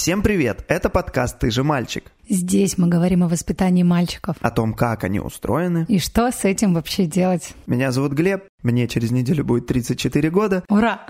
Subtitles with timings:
[0.00, 0.64] Всем привет!
[0.66, 2.10] Это подкаст «Ты же мальчик».
[2.26, 4.34] Здесь мы говорим о воспитании мальчиков.
[4.40, 5.84] О том, как они устроены.
[5.90, 7.52] И что с этим вообще делать.
[7.66, 10.64] Меня зовут Глеб, мне через неделю будет 34 года.
[10.70, 11.06] Ура!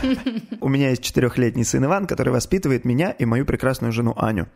[0.60, 4.48] У меня есть четырехлетний сын Иван, который воспитывает меня и мою прекрасную жену Аню.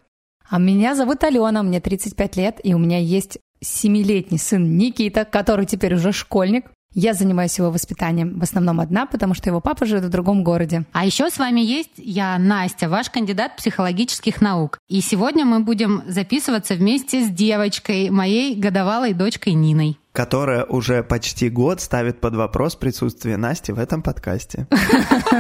[0.51, 5.67] А меня зовут Алена, мне 35 лет, и у меня есть семилетний сын Никита, который
[5.67, 6.65] теперь уже школьник.
[6.95, 10.85] Я занимаюсь его воспитанием в основном одна, потому что его папа живет в другом городе.
[10.93, 14.79] А еще с вами есть я, Настя, ваш кандидат психологических наук.
[14.89, 21.49] И сегодня мы будем записываться вместе с девочкой, моей годовалой дочкой Ниной которая уже почти
[21.49, 24.67] год ставит под вопрос присутствие Насти в этом подкасте.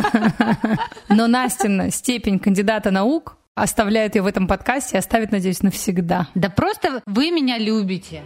[1.09, 6.29] Но Настина степень кандидата наук оставляет ее в этом подкасте и оставит, надеюсь, навсегда.
[6.37, 8.23] Да просто вы меня любите.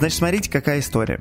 [0.00, 1.20] Значит, смотрите, какая история.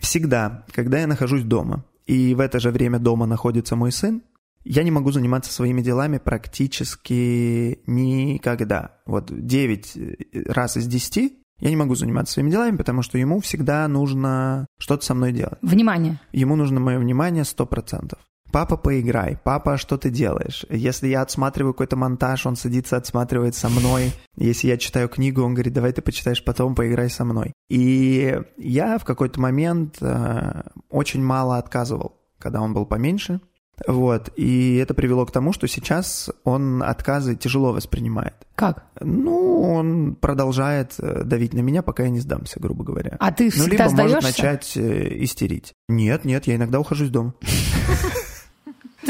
[0.00, 4.22] Всегда, когда я нахожусь дома, и в это же время дома находится мой сын,
[4.62, 8.98] я не могу заниматься своими делами практически никогда.
[9.04, 13.88] Вот 9 раз из 10 я не могу заниматься своими делами, потому что ему всегда
[13.88, 15.58] нужно что-то со мной делать.
[15.60, 16.20] Внимание.
[16.30, 18.16] Ему нужно мое внимание 100%.
[18.52, 19.38] Папа, поиграй.
[19.44, 20.64] Папа, что ты делаешь?
[20.70, 24.12] Если я отсматриваю какой-то монтаж, он садится, отсматривает со мной.
[24.36, 27.52] Если я читаю книгу, он говорит, давай ты почитаешь потом, поиграй со мной.
[27.68, 33.40] И я в какой-то момент э, очень мало отказывал, когда он был поменьше.
[33.86, 38.34] Вот, и это привело к тому, что сейчас он отказы тяжело воспринимает.
[38.54, 38.84] Как?
[39.00, 43.16] Ну, он продолжает э, давить на меня, пока я не сдамся, грубо говоря.
[43.18, 44.16] А ты всегда Ну, либо сдаешься?
[44.16, 45.72] может начать э, истерить.
[45.88, 47.32] Нет, нет, я иногда ухожу из дома.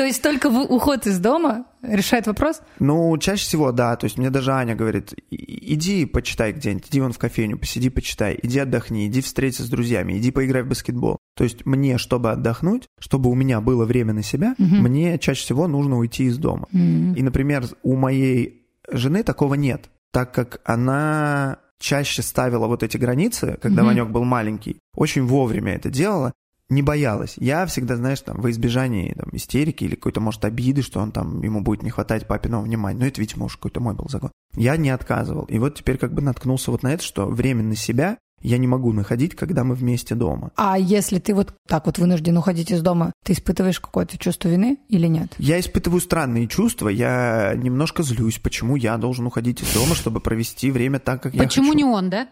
[0.00, 2.62] То есть только уход из дома решает вопрос?
[2.78, 3.96] Ну, чаще всего, да.
[3.96, 8.38] То есть мне даже Аня говорит, иди почитай где-нибудь, иди вон в кофейню, посиди, почитай,
[8.42, 11.18] иди отдохни, иди встретиться с друзьями, иди поиграй в баскетбол.
[11.36, 14.84] То есть мне, чтобы отдохнуть, чтобы у меня было время на себя, Мгм.
[14.84, 16.66] мне чаще всего нужно уйти из дома.
[16.72, 17.12] М.
[17.12, 23.58] И, например, у моей жены такого нет, так как она чаще ставила вот эти границы,
[23.60, 23.86] когда Мгм.
[23.88, 26.32] Ванек был маленький, очень вовремя это делала,
[26.70, 27.34] не боялась.
[27.36, 31.42] Я всегда, знаешь, там, во избежании там, истерики или какой-то, может, обиды, что он там,
[31.42, 32.98] ему будет не хватать папиного внимания.
[32.98, 34.30] Ну, это, видимо, уж какой-то мой был закон.
[34.54, 35.44] Я не отказывал.
[35.44, 38.66] И вот теперь как бы наткнулся вот на это, что время на себя я не
[38.66, 40.50] могу находить, когда мы вместе дома.
[40.56, 44.78] А если ты вот так вот вынужден уходить из дома, ты испытываешь какое-то чувство вины
[44.88, 45.34] или нет?
[45.38, 50.70] Я испытываю странные чувства, я немножко злюсь, почему я должен уходить из дома, чтобы провести
[50.70, 51.78] время так, как я Почему хочу.
[51.78, 52.28] не он, да?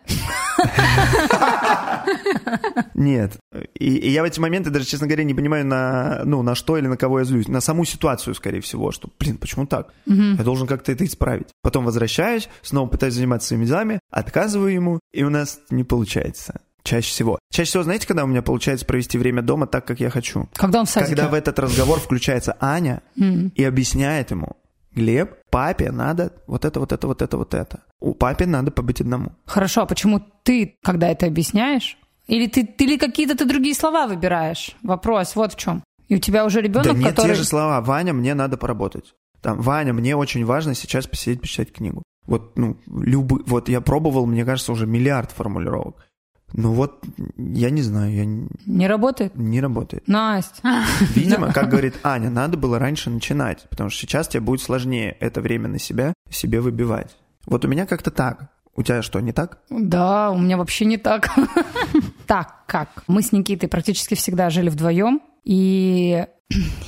[2.94, 3.36] Нет.
[3.78, 6.76] И, и я в эти моменты даже, честно говоря, не понимаю, на, ну, на что
[6.78, 7.48] или на кого я злюсь.
[7.48, 9.92] На саму ситуацию, скорее всего, что, блин, почему так?
[10.06, 11.48] Я должен как-то это исправить.
[11.62, 15.97] Потом возвращаюсь, снова пытаюсь заниматься своими делами, отказываю ему, и у нас не получается.
[16.82, 17.38] Чаще всего.
[17.50, 20.48] Чаще всего, знаете, когда у меня получается провести время дома так, как я хочу?
[20.54, 21.16] Когда он в садике?
[21.16, 23.52] Когда в этот разговор включается Аня М.
[23.54, 24.56] и объясняет ему,
[24.92, 27.82] Глеб, папе надо вот это, вот это, вот это, вот это.
[28.00, 29.32] У папе надо побыть одному.
[29.44, 31.98] Хорошо, а почему ты, когда это объясняешь?
[32.26, 34.76] Или ты, ты или какие-то ты другие слова выбираешь?
[34.82, 35.82] Вопрос вот в чем.
[36.08, 37.28] И у тебя уже ребенок, да нет, который...
[37.28, 37.80] те же слова.
[37.80, 39.14] Ваня, мне надо поработать.
[39.42, 42.02] Там, Ваня, мне очень важно сейчас посидеть, почитать книгу.
[42.28, 45.96] Вот, ну, любы, вот я пробовал, мне кажется, уже миллиард формулировок.
[46.52, 47.02] Ну вот,
[47.36, 49.34] я не знаю, я не, Не работает?
[49.34, 50.06] не работает.
[50.06, 50.84] Настя.
[51.14, 55.40] Видимо, как говорит Аня, надо было раньше начинать, потому что сейчас тебе будет сложнее это
[55.40, 57.16] время на себя себе выбивать.
[57.46, 58.50] Вот у меня как-то так.
[58.76, 59.58] У тебя что, не так?
[59.70, 61.30] Да, у меня вообще не так.
[62.26, 63.04] Так, как?
[63.06, 66.26] Мы с Никитой практически всегда жили вдвоем, и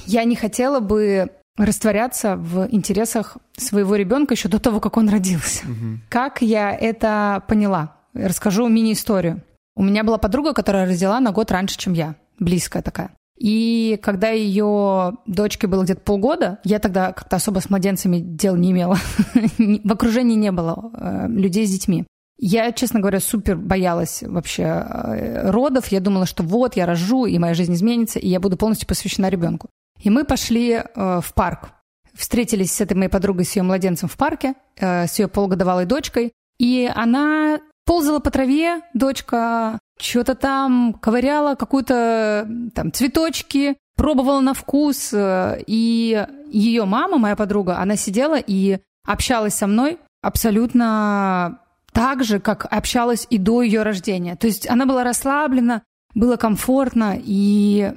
[0.05, 1.31] я не хотела бы
[1.65, 5.65] растворяться в интересах своего ребенка еще до того, как он родился.
[6.09, 7.97] Как я это поняла?
[8.15, 9.43] Расскажу мини-историю.
[9.77, 12.17] У меня была подруга, которая родила на год раньше, чем я.
[12.39, 13.11] Близкая такая.
[13.39, 18.73] И когда ее дочке было где-то полгода, я тогда как-то особо с младенцами дел не
[18.73, 18.99] имела.
[19.59, 22.05] В окружении не было э, людей с детьми.
[22.37, 25.89] Я, честно говоря, супер боялась вообще э, родов.
[25.89, 29.31] Я думала, что вот, я рожу, и моя жизнь изменится, и я буду полностью посвящена
[29.31, 29.71] ребенку.
[30.03, 31.71] И мы пошли э, в парк.
[32.15, 36.33] Встретились с этой моей подругой, с ее младенцем в парке, э, с ее полугодовалой дочкой.
[36.59, 45.11] И она ползала по траве, дочка что-то там ковыряла, какую-то там цветочки, пробовала на вкус.
[45.13, 51.61] э, И ее мама, моя подруга, она сидела и общалась со мной абсолютно
[51.93, 54.37] так же, как общалась и до ее рождения.
[54.37, 55.83] То есть она была расслаблена,
[56.15, 57.93] было комфортно, и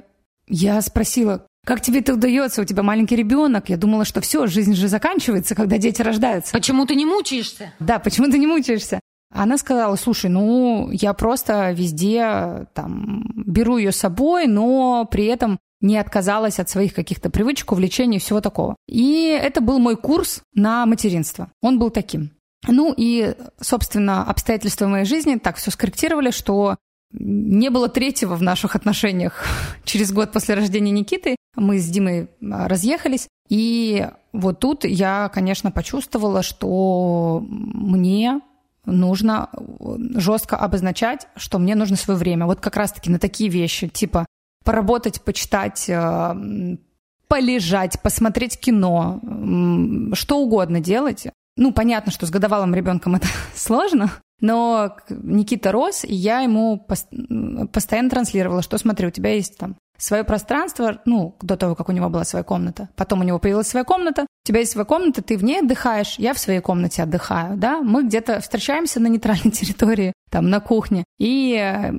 [0.46, 2.62] я спросила, как тебе это удается?
[2.62, 3.68] У тебя маленький ребенок.
[3.68, 6.52] Я думала, что все, жизнь же заканчивается, когда дети рождаются.
[6.52, 7.72] Почему ты не мучаешься?
[7.80, 9.00] Да, почему ты не мучаешься?
[9.32, 15.58] Она сказала, слушай, ну, я просто везде там беру ее с собой, но при этом
[15.80, 18.76] не отказалась от своих каких-то привычек, увлечений и всего такого.
[18.86, 21.50] И это был мой курс на материнство.
[21.62, 22.30] Он был таким.
[22.68, 26.76] Ну и, собственно, обстоятельства моей жизни так все скорректировали, что
[27.18, 29.44] не было третьего в наших отношениях.
[29.84, 33.28] Через год после рождения Никиты мы с Димой а, разъехались.
[33.48, 38.40] И вот тут я, конечно, почувствовала, что мне
[38.84, 39.48] нужно
[40.14, 42.46] жестко обозначать, что мне нужно свое время.
[42.46, 44.26] Вот как раз-таки на такие вещи, типа
[44.64, 46.36] поработать, почитать, а,
[47.28, 49.20] полежать, посмотреть кино,
[50.14, 51.26] что угодно делать.
[51.56, 54.10] Ну, понятно, что с годовалым ребенком это сложно,
[54.40, 56.86] но Никита рос, и я ему
[57.72, 61.92] постоянно транслировала, что смотри, у тебя есть там свое пространство, ну, до того, как у
[61.92, 62.88] него была своя комната.
[62.96, 66.16] Потом у него появилась своя комната, у тебя есть своя комната, ты в ней отдыхаешь,
[66.18, 71.04] я в своей комнате отдыхаю, да, мы где-то встречаемся на нейтральной территории, там, на кухне,
[71.18, 71.52] и,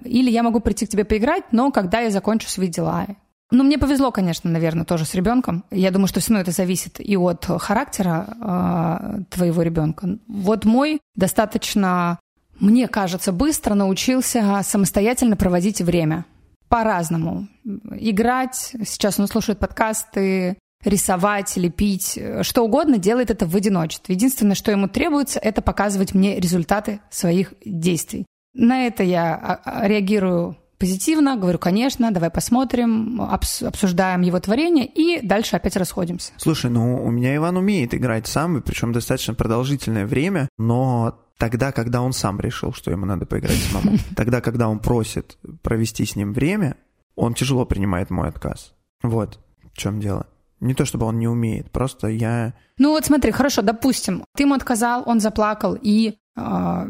[0.04, 3.08] или я могу прийти к тебе поиграть, но когда я закончу свои дела.
[3.52, 5.66] Ну, мне повезло, конечно, наверное, тоже с ребенком.
[5.70, 10.18] Я думаю, что все равно это зависит и от характера э, твоего ребенка.
[10.28, 12.20] Вот мой достаточно
[12.60, 16.26] мне кажется, быстро научился самостоятельно проводить время.
[16.68, 17.48] По-разному.
[17.92, 24.16] Играть, сейчас он слушает подкасты, рисовать, лепить, что угодно, делает это в одиночестве.
[24.16, 28.26] Единственное, что ему требуется, это показывать мне результаты своих действий.
[28.54, 35.26] На это я а, а, реагирую позитивно, говорю, конечно, давай посмотрим, обсуждаем его творение и
[35.26, 36.32] дальше опять расходимся.
[36.38, 42.02] Слушай, ну у меня Иван умеет играть сам, причем достаточно продолжительное время, но тогда, когда
[42.02, 43.98] он сам решил, что ему надо поиграть самому.
[44.16, 46.78] Тогда, когда он просит провести с ним время,
[47.16, 48.74] он тяжело принимает мой отказ.
[49.04, 49.40] Вот
[49.74, 50.28] в чем дело.
[50.62, 52.54] Не то чтобы он не умеет, просто я...
[52.78, 56.88] Ну вот смотри, хорошо, допустим, ты ему отказал, он заплакал, и э,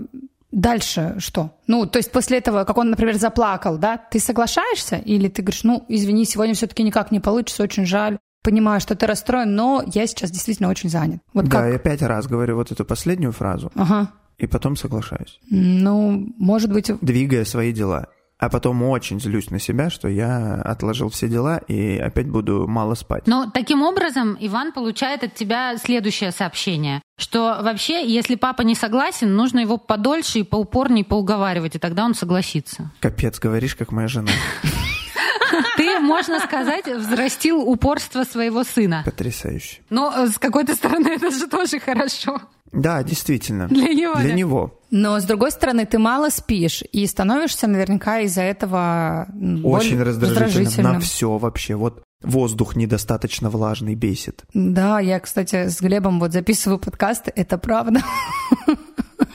[0.52, 1.58] дальше что?
[1.66, 5.64] Ну, то есть после этого, как он, например, заплакал, да, ты соглашаешься или ты говоришь,
[5.64, 10.06] ну, извини, сегодня все-таки никак не получится, очень жаль, понимаю, что ты расстроен, но я
[10.06, 11.22] сейчас действительно очень занят.
[11.34, 11.74] Вот да, как?
[11.74, 13.72] я пять раз говорю вот эту последнюю фразу.
[13.74, 15.40] Ага и потом соглашаюсь.
[15.50, 16.92] Ну, может быть...
[17.02, 18.08] Двигая свои дела.
[18.38, 22.94] А потом очень злюсь на себя, что я отложил все дела и опять буду мало
[22.96, 23.28] спать.
[23.28, 29.34] Но таким образом Иван получает от тебя следующее сообщение, что вообще, если папа не согласен,
[29.36, 32.92] нужно его подольше и поупорнее поуговаривать, и тогда он согласится.
[33.00, 34.32] Капец, говоришь, как моя жена.
[36.06, 39.02] Можно сказать, взрастил упорство своего сына.
[39.06, 39.82] Потрясающе.
[39.90, 42.42] Но э, с какой-то стороны это же тоже хорошо.
[42.72, 43.68] Да, действительно.
[43.68, 44.16] Для него.
[44.16, 44.34] Для да?
[44.34, 44.80] него.
[44.92, 49.28] Но, с другой стороны, ты мало спишь и становишься наверняка из-за этого
[49.64, 51.76] Очень раздражительным, раздражительным на все вообще.
[51.76, 54.44] Вот воздух недостаточно влажный бесит.
[54.54, 58.02] Да, я, кстати, с Глебом вот записываю подкасты, это правда.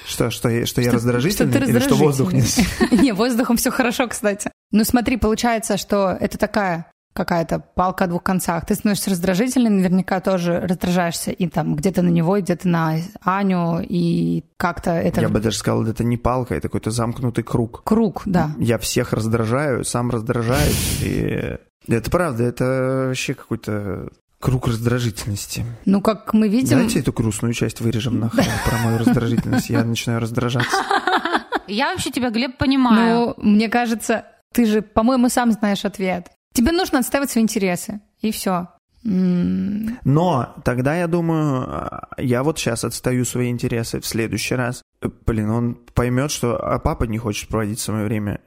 [0.06, 1.50] Что, что, я, что я раздражительный?
[1.50, 1.80] Что ты раздражительный.
[1.80, 3.02] Или что воздух не...
[3.02, 4.50] Не, воздухом все хорошо, кстати.
[4.72, 8.66] Ну смотри, получается, что это такая какая-то палка о двух концах.
[8.66, 13.80] Ты становишься раздражительным, наверняка тоже раздражаешься и там где-то на него, и где-то на Аню,
[13.80, 15.20] и как-то это...
[15.20, 17.82] Я бы даже сказал, это не палка, это какой-то замкнутый круг.
[17.84, 18.52] Круг, да.
[18.58, 21.58] Я всех раздражаю, сам раздражаюсь, и
[21.88, 25.64] это правда, это вообще какой-то круг раздражительности.
[25.84, 26.70] Ну, как мы видим...
[26.70, 30.76] Давайте эту грустную часть вырежем нахрен про мою раздражительность, я начинаю раздражаться.
[31.66, 33.34] Я вообще тебя, Глеб, понимаю.
[33.36, 36.30] Ну, мне кажется, ты же, по-моему, сам знаешь ответ.
[36.52, 38.68] Тебе нужно отстаивать свои интересы, и все.
[39.02, 44.82] Но тогда я думаю, я вот сейчас отстаю свои интересы в следующий раз.
[45.26, 48.40] Блин, он поймет, что а папа не хочет проводить свое время.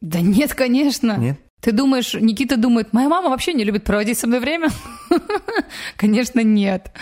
[0.00, 1.16] Да нет, конечно.
[1.18, 1.40] Нет?
[1.60, 4.68] Ты думаешь, Никита думает, моя мама вообще не любит проводить со мной время?
[5.96, 6.92] Конечно, нет.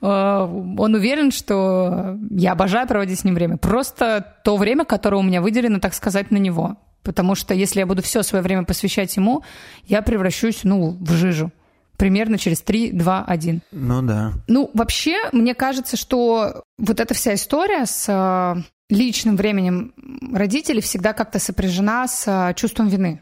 [0.00, 3.56] А, он уверен, что я обожаю проводить с ним время.
[3.56, 6.76] Просто то время, которое у меня выделено, так сказать, на него.
[7.02, 9.42] Потому что если я буду все свое время посвящать ему,
[9.84, 11.50] я превращусь, ну, в жижу.
[11.96, 13.62] Примерно через 3, 2, 1.
[13.70, 14.32] Ну да.
[14.48, 19.92] Ну, вообще, мне кажется, что вот эта вся история с э, личным временем
[20.32, 23.20] родителей всегда как-то сопряжена с э, чувством вины.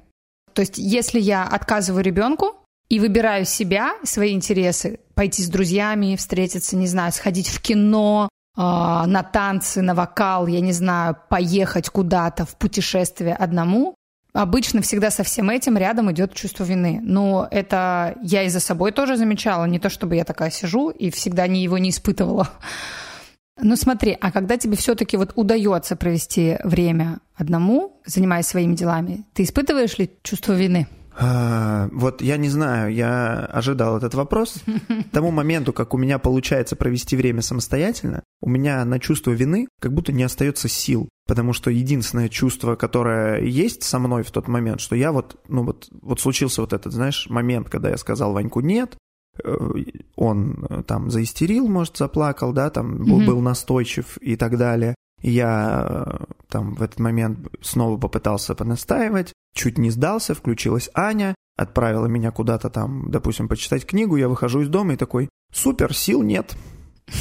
[0.54, 2.56] То есть, если я отказываю ребенку
[2.88, 9.22] и выбираю себя, свои интересы, пойти с друзьями, встретиться, не знаю, сходить в кино, на
[9.22, 13.94] танцы, на вокал, я не знаю, поехать куда-то в путешествие одному,
[14.32, 17.00] обычно всегда со всем этим рядом идет чувство вины.
[17.02, 21.10] Но это я и за собой тоже замечала, не то чтобы я такая сижу и
[21.10, 22.48] всегда не его не испытывала.
[23.62, 29.42] Ну смотри, а когда тебе все-таки вот удается провести время одному, занимаясь своими делами, ты
[29.42, 30.88] испытываешь ли чувство вины?
[31.22, 34.62] А, вот я не знаю, я ожидал этот вопрос.
[34.88, 39.68] К тому моменту, как у меня получается провести время самостоятельно, у меня на чувство вины
[39.80, 41.08] как будто не остается сил.
[41.26, 45.62] Потому что единственное чувство, которое есть со мной в тот момент, что я вот, ну
[45.62, 48.96] вот, вот случился вот этот, знаешь, момент, когда я сказал Ваньку «нет»,
[49.44, 49.56] э,
[50.16, 53.26] он э, там заистерил, может, заплакал, да, там mm-hmm.
[53.26, 54.94] был настойчив и так далее.
[55.22, 62.06] Я э, там в этот момент снова попытался понастаивать, чуть не сдался, включилась Аня, отправила
[62.06, 66.56] меня куда-то там, допустим, почитать книгу, я выхожу из дома и такой, супер, сил нет.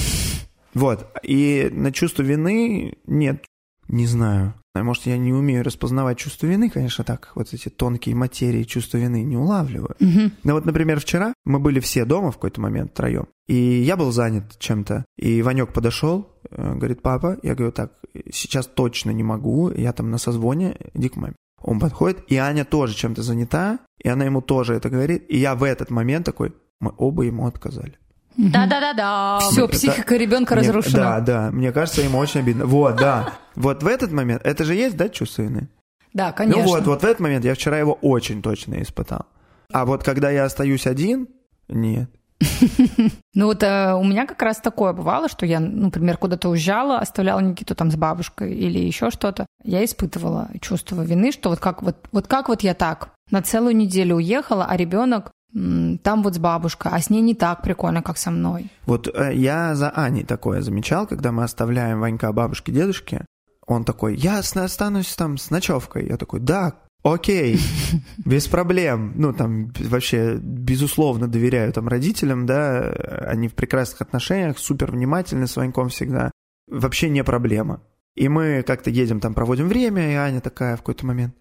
[0.75, 3.44] Вот, и на чувство вины нет,
[3.89, 4.53] не знаю.
[4.75, 9.24] Может, я не умею распознавать чувство вины, конечно, так, вот эти тонкие материи чувства вины
[9.24, 9.96] не улавливаю.
[10.00, 10.31] Угу.
[10.43, 14.12] Но вот, например, вчера мы были все дома в какой-то момент втроем, и я был
[14.12, 17.93] занят чем-то, и Ванек подошел, э, говорит, папа, я говорю, так,
[18.31, 21.36] сейчас точно не могу, я там на созвоне, иди к маме.
[21.62, 25.55] Он подходит, и Аня тоже чем-то занята, и она ему тоже это говорит, и я
[25.55, 27.98] в этот момент такой, мы оба ему отказали.
[28.39, 29.39] Да-да-да-да.
[29.39, 30.98] Все, психика ребенка разрушена.
[30.98, 31.51] Да, да.
[31.51, 32.65] Мне кажется, ему очень обидно.
[32.65, 33.34] Вот, да.
[33.55, 35.67] Вот в этот момент, это же есть, да, чувство вины?
[36.13, 36.63] Да, конечно.
[36.63, 39.25] Ну вот, вот в этот момент я вчера его очень точно испытал.
[39.72, 41.27] А вот когда я остаюсь один,
[41.67, 42.10] нет.
[43.36, 47.39] Ну вот э, у меня как раз такое бывало, что я, например, куда-то уезжала, оставляла
[47.39, 49.46] Никиту там с бабушкой или еще что-то.
[49.63, 53.75] Я испытывала чувство вины, что вот как вот, вот как вот я так на целую
[53.75, 58.18] неделю уехала, а ребенок там вот с бабушкой, а с ней не так прикольно, как
[58.18, 58.72] со мной.
[58.86, 63.25] Вот э, я за Аней такое замечал, когда мы оставляем Ванька бабушке, дедушке,
[63.65, 66.08] он такой, я останусь там с ночевкой.
[66.08, 67.60] Я такой, да, окей,
[68.25, 69.13] без проблем.
[69.15, 72.82] Ну, там вообще, безусловно, доверяю там родителям, да,
[73.27, 76.32] они в прекрасных отношениях, супер внимательны с Ваньком всегда.
[76.68, 77.82] Вообще не проблема.
[78.15, 81.36] И мы как-то едем там, проводим время, и Аня такая в какой-то момент,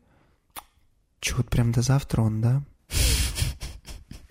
[1.20, 2.62] чё, вот прям до завтра он, да?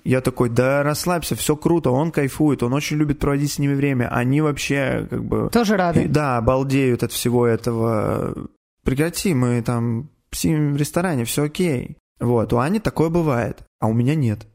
[0.08, 4.08] Я такой, да расслабься, все круто, он кайфует, он очень любит проводить с ними время.
[4.08, 5.50] Они вообще как бы...
[5.52, 6.08] Тоже рады.
[6.08, 8.48] Да, балдеют от всего этого.
[8.84, 11.98] Прекрати, мы там сидим в ресторане, все окей.
[12.22, 14.48] Вот, у Ани такое бывает, а у меня нет.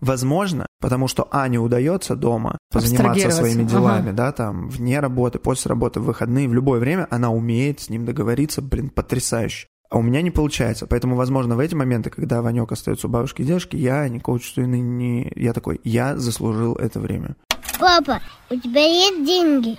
[0.00, 4.12] Возможно, потому что Ане удается дома позаниматься своими делами, ага.
[4.12, 8.04] да, там, вне работы, после работы, в выходные, в любое время она умеет с ним
[8.04, 9.66] договориться, блин, потрясающе.
[9.90, 10.86] А у меня не получается.
[10.86, 14.80] Поэтому, возможно, в эти моменты, когда Ванек остается у бабушки и дедушки, я чувства вины
[14.80, 15.32] не...
[15.34, 17.34] Я такой, я заслужил это время.
[17.78, 18.20] Папа,
[18.50, 19.76] у тебя есть деньги?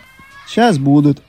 [0.47, 1.21] Сейчас будут.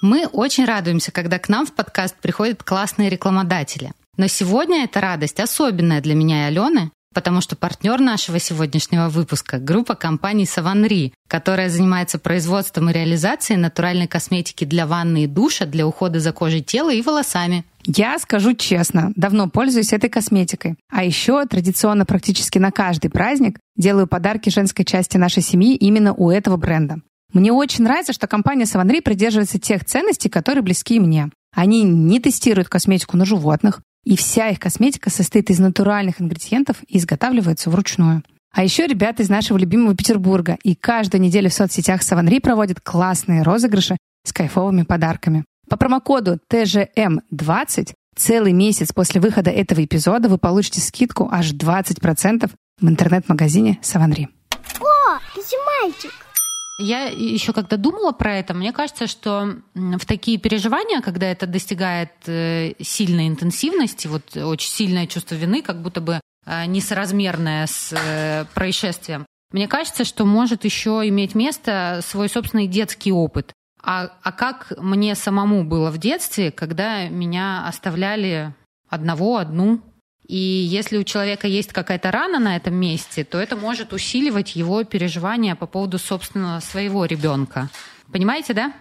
[0.00, 3.92] Мы очень радуемся, когда к нам в подкаст приходят классные рекламодатели.
[4.16, 9.58] Но сегодня эта радость особенная для меня и Алены, потому что партнер нашего сегодняшнего выпуска–
[9.58, 15.86] группа компаний «Саванри», которая занимается производством и реализацией натуральной косметики для ванны и душа, для
[15.86, 17.64] ухода за кожей тела и волосами.
[17.86, 20.74] Я скажу честно, давно пользуюсь этой косметикой.
[20.92, 26.30] А еще традиционно практически на каждый праздник делаю подарки женской части нашей семьи именно у
[26.30, 26.96] этого бренда.
[27.32, 31.30] Мне очень нравится, что компания Саванри придерживается тех ценностей, которые близки мне.
[31.54, 36.96] Они не тестируют косметику на животных, и вся их косметика состоит из натуральных ингредиентов и
[36.96, 38.22] изготавливается вручную.
[38.52, 43.42] А еще ребята из нашего любимого Петербурга и каждую неделю в соцсетях Саванри проводят классные
[43.42, 45.44] розыгрыши с кайфовыми подарками.
[45.68, 52.88] По промокоду TGM20 целый месяц после выхода этого эпизода вы получите скидку аж 20% в
[52.88, 54.28] интернет-магазине Саванри.
[54.80, 55.42] О, ты
[55.82, 56.25] мальчик!
[56.78, 62.10] Я еще когда думала про это, мне кажется, что в такие переживания, когда это достигает
[62.26, 68.44] э, сильной интенсивности, вот очень сильное чувство вины, как будто бы э, несоразмерное с э,
[68.54, 73.54] происшествием, мне кажется, что может еще иметь место свой собственный детский опыт.
[73.82, 78.54] А, а как мне самому было в детстве, когда меня оставляли
[78.90, 79.80] одного, одну
[80.26, 84.82] и если у человека есть какая-то рана на этом месте, то это может усиливать его
[84.84, 87.68] переживания по поводу собственного своего ребенка.
[88.12, 88.72] Понимаете, да?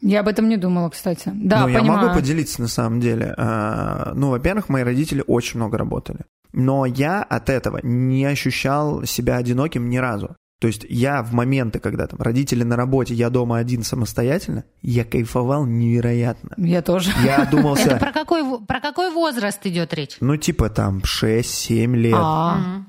[0.00, 1.30] Я об этом не думала, кстати.
[1.34, 1.84] Да, ну, понимаю.
[1.84, 3.34] я могу поделиться на самом деле.
[3.36, 6.20] А, ну, во-первых, мои родители очень много работали.
[6.52, 10.36] Но я от этого не ощущал себя одиноким ни разу.
[10.58, 15.04] То есть я в моменты, когда там родители на работе, я дома один самостоятельно, я
[15.04, 16.50] кайфовал невероятно.
[16.56, 17.10] Я тоже.
[17.22, 17.90] Я думался...
[17.90, 20.16] Это про какой, про какой возраст идет речь?
[20.20, 22.84] Ну, типа там 6-7 лет, а.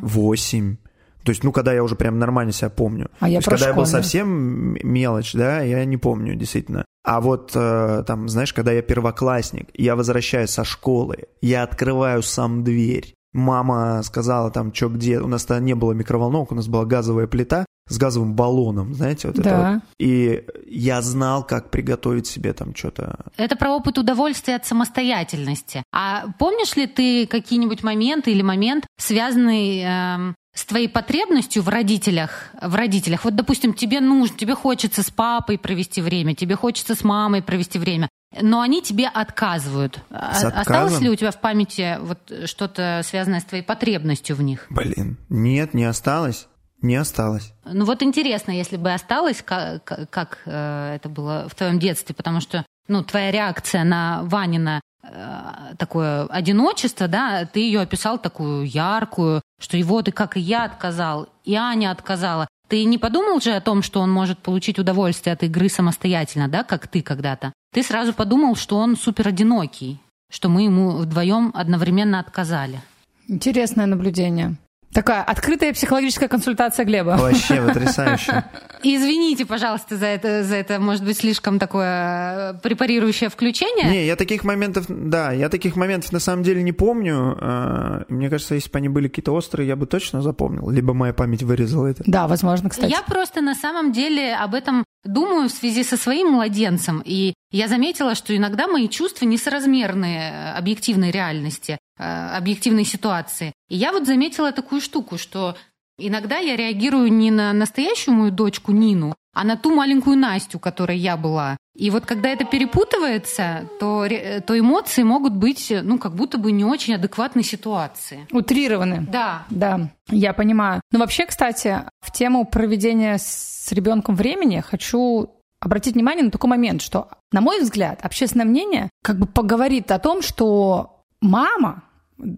[0.00, 0.76] 8.
[1.24, 3.10] То есть, ну, когда я уже прям нормально себя помню.
[3.18, 6.84] А я То есть, когда я был совсем мелочь, да, я не помню, действительно.
[7.04, 12.64] А вот э, там, знаешь, когда я первоклассник, я возвращаюсь со школы, я открываю сам
[12.64, 16.84] дверь, Мама сказала там, что где, у нас тогда не было микроволновок, у нас была
[16.84, 19.40] газовая плита, с газовым баллоном, знаете, вот Да.
[19.40, 19.82] это вот.
[19.98, 23.16] И я знал, как приготовить себе там что-то.
[23.36, 25.82] Это про опыт удовольствия от самостоятельности.
[25.92, 32.50] А помнишь ли ты какие-нибудь моменты или момент, связанный эм, с твоей потребностью в родителях,
[32.60, 33.24] в родителях?
[33.24, 37.78] Вот, допустим, тебе нужно, тебе хочется с папой провести время, тебе хочется с мамой провести
[37.78, 40.00] время, но они тебе отказывают.
[40.10, 44.66] С Осталось ли у тебя в памяти вот что-то связанное с твоей потребностью в них?
[44.70, 46.48] Блин, нет, не осталось.
[46.80, 47.52] Не осталось.
[47.64, 52.40] Ну вот интересно, если бы осталось, как, как, э, это было в твоем детстве, потому
[52.40, 59.42] что ну, твоя реакция на Ванина э, такое одиночество, да, ты ее описал такую яркую,
[59.60, 62.46] что и вот и как и я отказал, и Аня отказала.
[62.68, 66.64] Ты не подумал же о том, что он может получить удовольствие от игры самостоятельно, да,
[66.64, 67.52] как ты когда-то?
[67.72, 72.80] Ты сразу подумал, что он супер одинокий, что мы ему вдвоем одновременно отказали.
[73.26, 74.56] Интересное наблюдение.
[74.92, 77.16] Такая открытая психологическая консультация Глеба.
[77.18, 78.44] Вообще потрясающе.
[78.82, 83.90] Извините, пожалуйста, за это, за это, может быть, слишком такое э, препарирующее включение.
[83.90, 87.36] Не, я таких моментов, да, я таких моментов на самом деле не помню.
[87.40, 90.70] А, Мне кажется, если бы они были какие-то острые, я бы точно запомнил.
[90.70, 92.02] Либо моя память вырезала это.
[92.06, 92.90] Да, возможно, кстати.
[92.90, 97.02] Я просто на самом деле об этом думаю в связи со своим младенцем.
[97.04, 103.52] И я заметила, что иногда мои чувства несоразмерны э, объективной реальности, объективной ситуации.
[103.68, 105.56] И я вот заметила такую штуку, что
[105.98, 110.96] иногда я реагирую не на настоящую мою дочку Нину, а на ту маленькую Настю, которой
[110.96, 111.56] я была.
[111.76, 114.06] И вот когда это перепутывается, то,
[114.44, 118.26] то эмоции могут быть, ну, как будто бы не очень адекватной ситуации.
[118.32, 119.06] Утрированы.
[119.08, 120.80] Да, Да, я понимаю.
[120.90, 126.82] Но вообще, кстати, в тему проведения с ребенком времени хочу обратить внимание на такой момент,
[126.82, 131.84] что, на мой взгляд, общественное мнение как бы поговорит о том, что мама,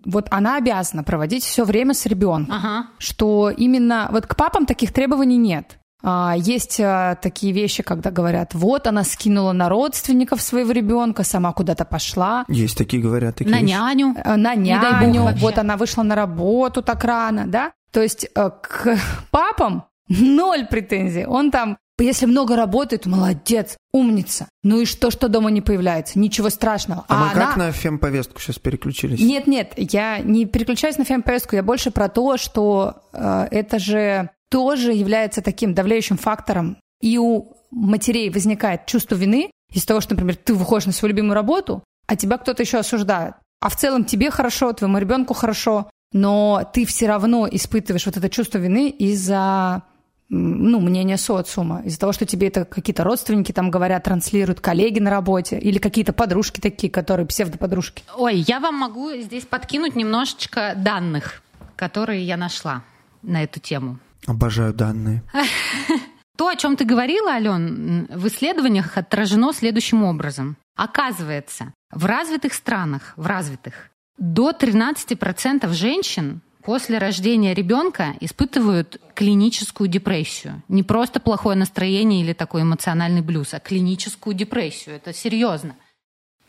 [0.05, 2.55] вот она обязана проводить все время с ребенком.
[2.55, 2.87] ага.
[2.99, 5.79] Что именно вот к папам таких требований нет.
[6.03, 11.53] А, Есть а, такие вещи, когда говорят, вот она скинула на родственников своего ребенка, сама
[11.53, 13.71] куда-то пошла, Есть такие, говорят, такие На вещи.
[13.73, 14.15] няню.
[14.25, 15.41] э, на Не дай бог няню, вообще.
[15.43, 17.73] вот она вышла на работу так рано, да?
[17.93, 18.97] То есть э, к
[19.31, 21.27] папам ноль претензий.
[21.27, 24.49] Он там, если много работает, молодец, умница.
[24.63, 26.19] Ну и что, что дома не появляется?
[26.19, 27.05] Ничего страшного.
[27.09, 27.47] А, мы она...
[27.47, 29.21] как на фемповестку сейчас переключились?
[29.21, 34.31] Нет, нет, я не переключаюсь на фемповестку, я больше про то, что э, это же
[34.51, 36.77] тоже является таким давляющим фактором.
[37.01, 41.35] И у матерей возникает чувство вины из-за того, что, например, ты выходишь на свою любимую
[41.35, 43.35] работу, а тебя кто-то еще осуждает.
[43.61, 48.29] А в целом тебе хорошо, твоему ребенку хорошо, но ты все равно испытываешь вот это
[48.29, 49.83] чувство вины из-за
[50.31, 55.11] ну, мнения социума, из-за того, что тебе это какие-то родственники там говорят, транслируют, коллеги на
[55.11, 58.05] работе или какие-то подружки такие, которые псевдоподружки.
[58.17, 61.43] Ой, я вам могу здесь подкинуть немножечко данных,
[61.75, 62.85] которые я нашла
[63.23, 63.99] на эту тему.
[64.27, 65.23] Обожаю данные.
[66.37, 70.57] То, о чем ты говорила, Ален, в исследованиях отражено следующим образом.
[70.77, 80.63] Оказывается, в развитых странах, в развитых, до 13% женщин после рождения ребенка испытывают клиническую депрессию.
[80.69, 84.97] Не просто плохое настроение или такой эмоциональный блюз, а клиническую депрессию.
[84.97, 85.77] Это серьезно.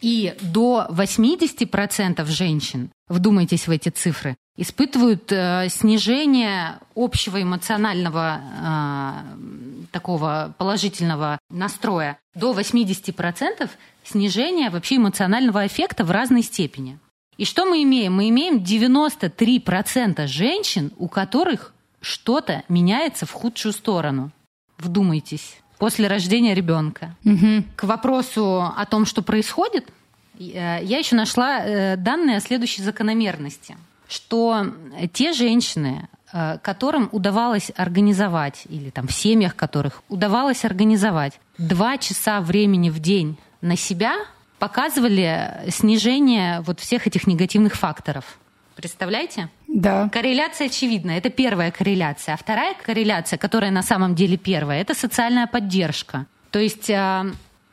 [0.01, 10.55] И до 80% женщин, вдумайтесь в эти цифры, испытывают э, снижение общего эмоционального э, такого
[10.57, 12.17] положительного настроя.
[12.33, 13.69] До 80%
[14.03, 16.99] снижение вообще эмоционального эффекта в разной степени.
[17.41, 18.13] И что мы имеем?
[18.13, 24.29] Мы имеем 93% женщин, у которых что-то меняется в худшую сторону.
[24.77, 25.57] Вдумайтесь.
[25.79, 27.15] После рождения ребенка.
[27.75, 29.89] К вопросу о том, что происходит,
[30.37, 33.75] я еще нашла э, данные о следующей закономерности,
[34.07, 34.67] что
[35.11, 42.39] те женщины, э, которым удавалось организовать, или там в семьях которых удавалось организовать два часа
[42.39, 44.13] времени в день на себя,
[44.61, 48.37] показывали снижение вот всех этих негативных факторов.
[48.75, 49.49] Представляете?
[49.67, 50.07] Да.
[50.13, 51.11] Корреляция очевидна.
[51.11, 52.35] Это первая корреляция.
[52.35, 56.27] А вторая корреляция, которая на самом деле первая, это социальная поддержка.
[56.51, 57.25] То есть а,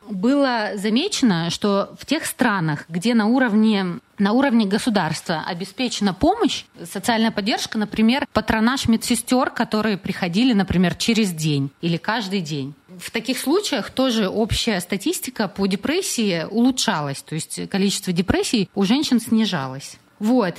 [0.09, 7.31] было замечено, что в тех странах, где на уровне, на уровне государства обеспечена помощь, социальная
[7.31, 12.75] поддержка, например, патронаж медсестер, которые приходили, например, через день или каждый день.
[12.99, 19.21] В таких случаях тоже общая статистика по депрессии улучшалась, то есть количество депрессий у женщин
[19.21, 19.97] снижалось.
[20.19, 20.57] Вот.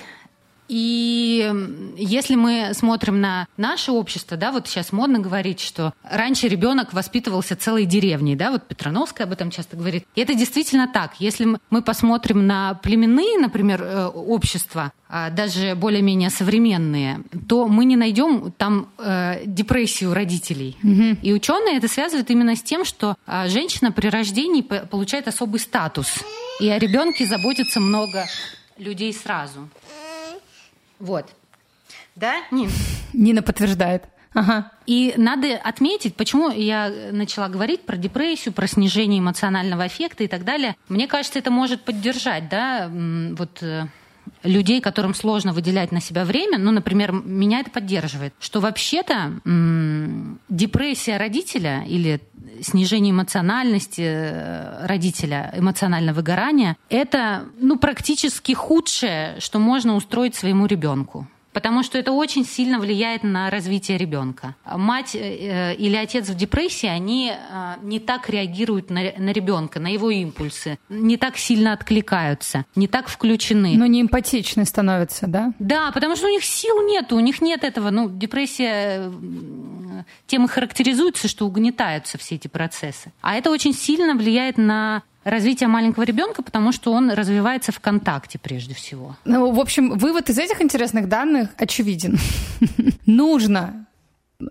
[0.70, 1.52] И
[1.98, 7.56] если мы смотрим на наше общество, да, вот сейчас модно говорить, что раньше ребенок воспитывался
[7.56, 10.06] целой деревней, да, вот Петрановская об этом часто говорит.
[10.16, 11.16] И это действительно так.
[11.20, 17.96] Если мы посмотрим на племенные, например, э, общества, а, даже более-менее современные, то мы не
[17.96, 20.78] найдем там э, депрессию родителей.
[20.84, 21.18] Угу.
[21.24, 26.20] И ученые это связывают именно с тем, что э, женщина при рождении получает особый статус.
[26.60, 28.28] И о ребенке заботится много
[28.78, 29.68] людей сразу.
[31.00, 31.28] Вот.
[32.16, 32.70] Да, Нин?
[33.14, 34.04] Нина подтверждает.
[34.34, 34.72] Ага.
[34.86, 40.44] И надо отметить, почему я начала говорить про депрессию, про снижение эмоционального эффекта и так
[40.44, 40.76] далее.
[40.88, 43.88] Мне кажется, это может поддержать, да, вот э,
[44.44, 49.34] людей, которым сложно выделять на себя время, ну, например, меня это поддерживает, что вообще-то
[50.50, 52.22] депрессия родителя или
[52.62, 61.28] снижение эмоциональности э, родителя, эмоциональное выгорание, это ну, практически худшее, что можно устроить своему ребенку
[61.54, 64.56] потому что это очень сильно влияет на развитие ребенка.
[64.66, 69.88] Мать э, или отец в депрессии, они э, не так реагируют на, на ребенка, на
[69.88, 73.76] его импульсы, не так сильно откликаются, не так включены.
[73.78, 75.54] Но не эмпатичны становятся, да?
[75.60, 77.90] Да, потому что у них сил нет, у них нет этого.
[77.90, 79.12] Ну, депрессия
[80.28, 83.12] тем и характеризуется, что угнетаются все эти процессы.
[83.22, 88.40] А это очень сильно влияет на развитие маленького ребенка, потому что он развивается в контакте
[88.40, 89.16] прежде всего.
[89.26, 92.18] Ну, в общем, вывод из этих интересных данных очевиден.
[93.06, 93.88] Нужно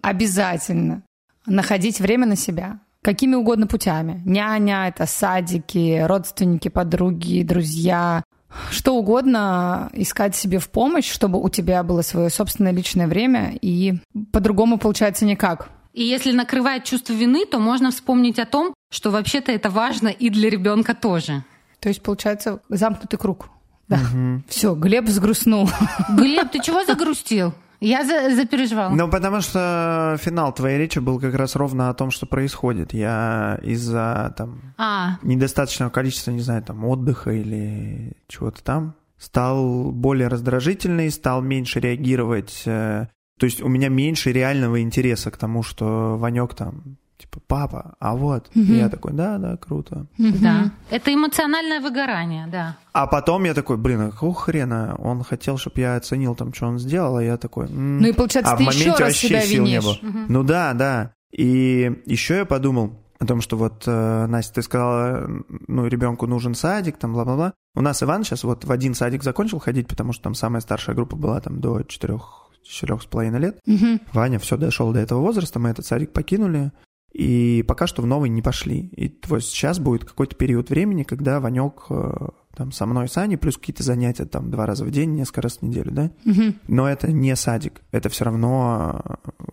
[0.02, 1.02] обязательно
[1.46, 2.78] находить время на себя.
[3.02, 4.20] Какими угодно путями.
[4.24, 8.24] Няня, это садики, родственники, подруги, друзья.
[8.70, 13.94] Что угодно искать себе в помощь, чтобы у тебя было свое собственное личное время, и
[14.32, 15.70] по-другому получается никак.
[15.98, 20.30] И если накрывает чувство вины, то можно вспомнить о том, что вообще-то это важно и
[20.30, 21.42] для ребенка тоже.
[21.80, 23.48] То есть получается замкнутый круг.
[23.88, 23.96] Да.
[23.96, 24.42] Угу.
[24.46, 25.68] Все, Глеб взгрустнул.
[26.16, 27.52] Глеб, ты чего загрустил?
[27.80, 28.90] Я за, запереживал.
[28.90, 32.94] Ну, потому что финал твоей речи был как раз ровно о том, что происходит.
[32.94, 35.18] Я из-за там а.
[35.24, 42.62] недостаточного количества, не знаю, там отдыха или чего-то там стал более раздражительный, стал меньше реагировать
[42.66, 47.96] э, то есть у меня меньше реального интереса к тому, что Ванек там типа, папа,
[47.98, 48.48] а вот.
[48.54, 48.60] Угу.
[48.60, 50.06] И я такой, да, да, круто.
[50.18, 50.38] Угу.
[50.40, 52.76] Да, это эмоциональное выгорание, да.
[52.92, 54.96] А потом я такой, блин, а какого хрена?
[54.98, 57.66] Он хотел, чтобы я оценил там, что он сделал, а я такой...
[57.66, 57.98] М-м".
[57.98, 59.72] Ну и получается, а ты в моменте еще раз вообще себя сил винишь.
[59.72, 59.92] не было.
[60.10, 60.18] Угу.
[60.28, 61.12] Ну да, да.
[61.32, 65.28] И еще я подумал о том, что вот, э, Настя, ты сказала,
[65.66, 67.52] ну, ребенку нужен садик, там, бла-бла-бла.
[67.74, 70.94] У нас Иван сейчас вот в один садик закончил ходить, потому что там самая старшая
[70.94, 73.60] группа была там до четырех четырех с половиной лет.
[73.66, 74.00] Угу.
[74.12, 76.72] Ваня все дошел до этого возраста, мы этот садик покинули.
[77.12, 78.80] И пока что в новый не пошли.
[78.96, 83.36] И вот сейчас будет какой-то период времени, когда Ванек э, там со мной с Аней,
[83.36, 86.10] плюс какие-то занятия там два раза в день, несколько раз в неделю, да?
[86.26, 86.54] Угу.
[86.68, 87.80] Но это не садик.
[87.92, 89.02] Это все равно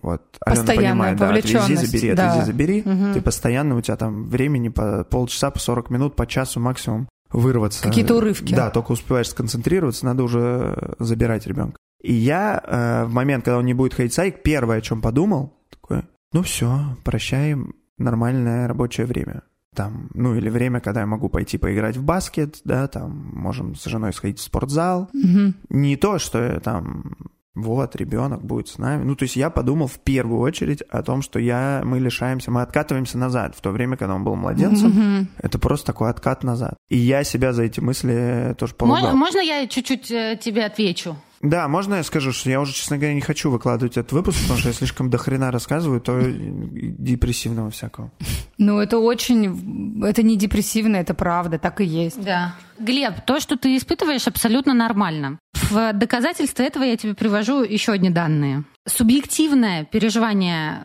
[0.01, 2.32] вот Алена понимает, да, отвези, забери, да.
[2.32, 2.82] отвези, забери.
[2.82, 3.13] Угу.
[3.13, 7.84] Ты постоянно, у тебя там времени по полчаса, по 40 минут, по часу максимум вырваться.
[7.84, 8.54] Какие-то урывки.
[8.54, 11.78] Да, только успеваешь сконцентрироваться, надо уже забирать ребенка.
[12.06, 15.02] И я э, в момент, когда он не будет ходить в садик, первое, о чем
[15.02, 19.41] подумал, такой, ну все, прощаем нормальное рабочее время.
[19.76, 23.86] Там, ну или время, когда я могу пойти поиграть в баскет, да, там можем с
[23.86, 25.10] женой сходить в спортзал.
[25.13, 25.54] Угу.
[25.70, 27.15] Не то, что там
[27.56, 29.04] вот, ребенок будет с нами.
[29.04, 32.62] Ну, то есть я подумал в первую очередь о том, что я, мы лишаемся, мы
[32.62, 33.56] откатываемся назад.
[33.56, 35.28] В то время, когда он был младенцем, mm-hmm.
[35.39, 36.76] это просто такой откат назад.
[36.89, 39.06] И я себя за эти мысли тоже полагал.
[39.06, 41.15] Можно, можно я чуть-чуть э, тебе отвечу?
[41.41, 44.60] Да, можно я скажу, что я уже, честно говоря, не хочу выкладывать этот выпуск, потому
[44.60, 48.12] что я слишком дохрена рассказываю, то депрессивного всякого.
[48.58, 50.04] Ну, это очень...
[50.04, 52.24] Это не депрессивно, это правда, так и есть.
[52.24, 52.56] Да.
[52.80, 55.39] Глеб, то, что ты испытываешь, абсолютно нормально.
[55.69, 58.63] В доказательство этого я тебе привожу еще одни данные.
[58.88, 60.84] Субъективное переживание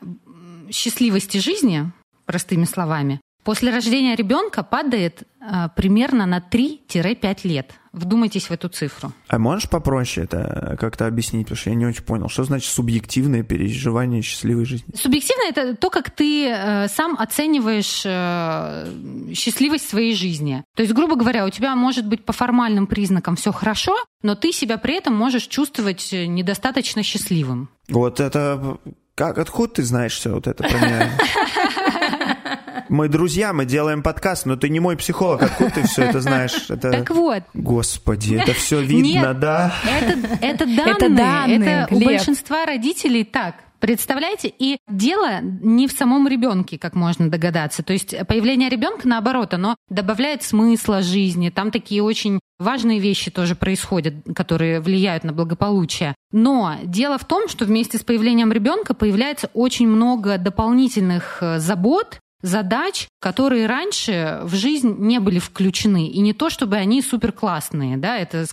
[0.71, 1.91] счастливости жизни,
[2.27, 7.73] простыми словами, После рождения ребенка падает а, примерно на 3-5 лет.
[7.93, 9.13] Вдумайтесь в эту цифру.
[9.29, 13.43] А можешь попроще это как-то объяснить, потому что я не очень понял, что значит субъективное
[13.43, 14.95] переживание счастливой жизни?
[14.95, 20.63] Субъективное это то, как ты э, сам оцениваешь э, счастливость своей жизни.
[20.77, 24.53] То есть, грубо говоря, у тебя может быть по формальным признакам все хорошо, но ты
[24.53, 27.71] себя при этом можешь чувствовать недостаточно счастливым.
[27.89, 28.79] Вот это
[29.21, 31.11] как откуда ты знаешь все вот это про меня?
[32.91, 35.43] Мы друзья, мы делаем подкаст, но ты не мой психолог.
[35.45, 36.67] Откуда ты все это знаешь?
[36.69, 36.91] Это...
[36.91, 37.45] Так вот.
[37.55, 39.73] Господи, это все видно, Нет, да?
[39.85, 40.95] Это, это данные.
[40.97, 43.55] Это, данные, это у большинства родителей так.
[43.79, 44.53] Представляете?
[44.59, 47.85] И дело не в самом ребенке, как можно догадаться.
[47.85, 51.49] То есть появление ребенка, наоборот, оно добавляет смысла жизни.
[51.51, 56.17] Там такие очень важные вещи тоже происходят, которые влияют на благополучие.
[56.33, 62.19] Но дело в том, что вместе с появлением ребенка появляется очень много дополнительных э, забот,
[62.43, 66.09] задач, которые раньше в жизнь не были включены.
[66.09, 68.47] И не то, чтобы они супер классные, да, это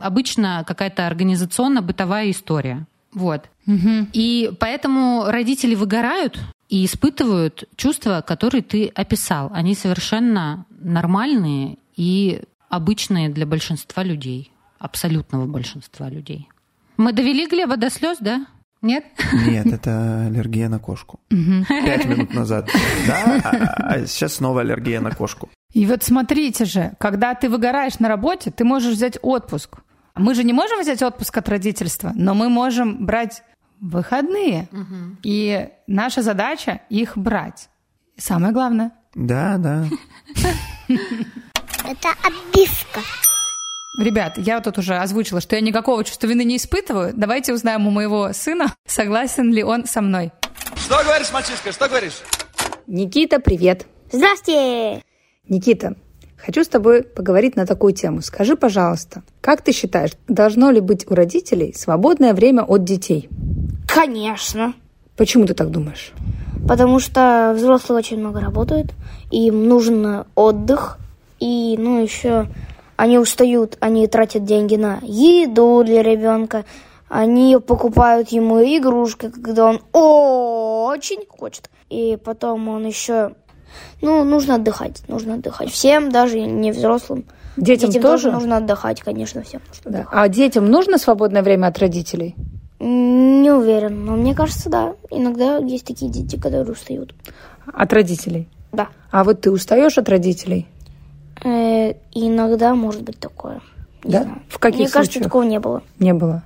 [0.00, 2.86] обычно какая-то организационно-бытовая история.
[3.12, 3.44] Вот.
[3.66, 4.08] Угу.
[4.12, 9.50] И поэтому родители выгорают и испытывают чувства, которые ты описал.
[9.52, 16.48] Они совершенно нормальные и обычные для большинства людей, абсолютного большинства людей.
[16.96, 18.46] Мы довели Глеба до слез, да?
[18.84, 19.04] Нет?
[19.32, 21.18] Нет, это аллергия на кошку.
[21.30, 22.68] Пять минут назад.
[23.06, 23.50] Да, а,
[23.94, 25.48] а сейчас снова аллергия на кошку.
[25.72, 29.78] И вот смотрите же, когда ты выгораешь на работе, ты можешь взять отпуск.
[30.14, 33.42] Мы же не можем взять отпуск от родительства, но мы можем брать
[33.80, 34.68] выходные.
[34.70, 35.16] Угу.
[35.22, 37.70] И наша задача их брать.
[38.18, 38.92] самое главное.
[39.14, 39.86] Да, да.
[40.88, 43.00] Это обивка.
[43.98, 47.12] Ребят, я тут уже озвучила, что я никакого чувства вины не испытываю.
[47.14, 50.32] Давайте узнаем у моего сына, согласен ли он со мной.
[50.76, 52.20] Что говоришь, мальчишка, что говоришь?
[52.86, 53.86] Никита, привет.
[54.10, 55.02] Здрасте.
[55.48, 55.96] Никита,
[56.44, 58.20] Хочу с тобой поговорить на такую тему.
[58.20, 63.30] Скажи, пожалуйста, как ты считаешь, должно ли быть у родителей свободное время от детей?
[63.88, 64.74] Конечно.
[65.16, 66.12] Почему ты так думаешь?
[66.68, 68.92] Потому что взрослые очень много работают,
[69.30, 70.98] им нужен отдых,
[71.40, 72.48] и, ну, еще
[72.96, 76.64] они устают, они тратят деньги на еду для ребенка,
[77.08, 81.70] они покупают ему игрушки, когда он очень хочет.
[81.90, 83.34] И потом он еще
[84.00, 85.70] ну, нужно отдыхать, нужно отдыхать.
[85.70, 87.24] Всем, даже не взрослым.
[87.56, 88.24] Детям, детям тоже?
[88.24, 90.06] тоже нужно отдыхать, конечно, всем нужно да.
[90.10, 92.34] А детям нужно свободное время от родителей?
[92.80, 94.94] Не уверен, но мне кажется, да.
[95.10, 97.14] Иногда есть такие дети, которые устают.
[97.72, 98.48] От родителей?
[98.72, 98.88] Да.
[99.10, 100.66] А вот ты устаешь от родителей?
[101.42, 103.60] Э, иногда может быть такое.
[104.04, 104.22] Не да?
[104.22, 104.42] Знаю.
[104.48, 104.92] В каких Мне случаях?
[104.92, 105.82] кажется, такого не было.
[105.98, 106.42] Не было.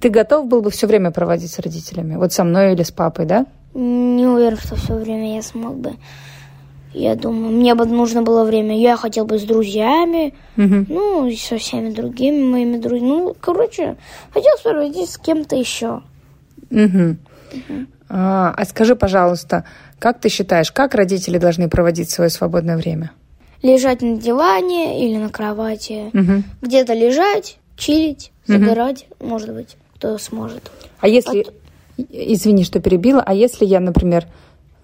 [0.00, 2.16] Ты готов был бы все время проводить с родителями?
[2.16, 3.46] Вот со мной или с папой, да?
[3.74, 5.92] Не уверен, что все время я смог бы.
[6.92, 8.78] Я думаю, мне бы нужно было время.
[8.78, 10.86] Я хотел бы с друзьями, угу.
[10.88, 13.08] ну, и со всеми другими моими друзьями.
[13.08, 13.96] Ну, короче,
[14.32, 16.00] хотел проводить с кем-то еще.
[16.70, 17.16] Угу.
[17.52, 17.86] Угу.
[18.08, 19.64] А, а скажи, пожалуйста,
[19.98, 23.12] как ты считаешь, как родители должны проводить свое свободное время?
[23.66, 26.10] Лежать на диване или на кровати.
[26.14, 26.42] Угу.
[26.62, 29.30] Где-то лежать, чилить, загорать, угу.
[29.30, 30.70] может быть, кто сможет.
[31.00, 31.40] А если...
[31.40, 31.54] От...
[32.10, 33.22] Извини, что перебила.
[33.24, 34.26] А если я, например,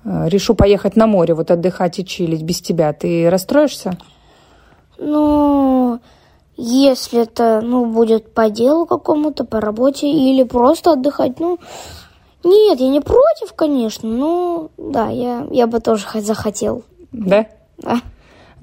[0.04, 3.98] э, решу поехать на море, вот отдыхать и чилить без тебя, ты расстроишься?
[4.96, 6.00] Ну,
[6.56, 11.58] если это, ну, будет по делу какому-то, по работе или просто отдыхать, ну,
[12.44, 16.82] нет, я не против, конечно, но да, я, я бы тоже захотел.
[17.12, 17.46] Да?
[17.78, 18.00] Да.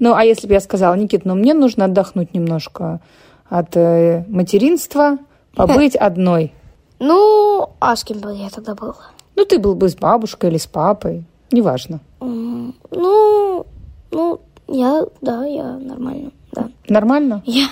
[0.00, 3.00] Ну, а если бы я сказала, Никит, ну, мне нужно отдохнуть немножко
[3.48, 5.18] от э, материнства,
[5.54, 6.52] побыть одной.
[6.98, 8.96] Ну, а с кем бы я тогда была?
[9.36, 12.00] Ну, ты был бы с бабушкой или с папой, неважно.
[12.20, 13.66] Ну,
[14.10, 16.70] ну, я, да, я нормально, да.
[16.88, 17.42] Нормально?
[17.46, 17.68] Я,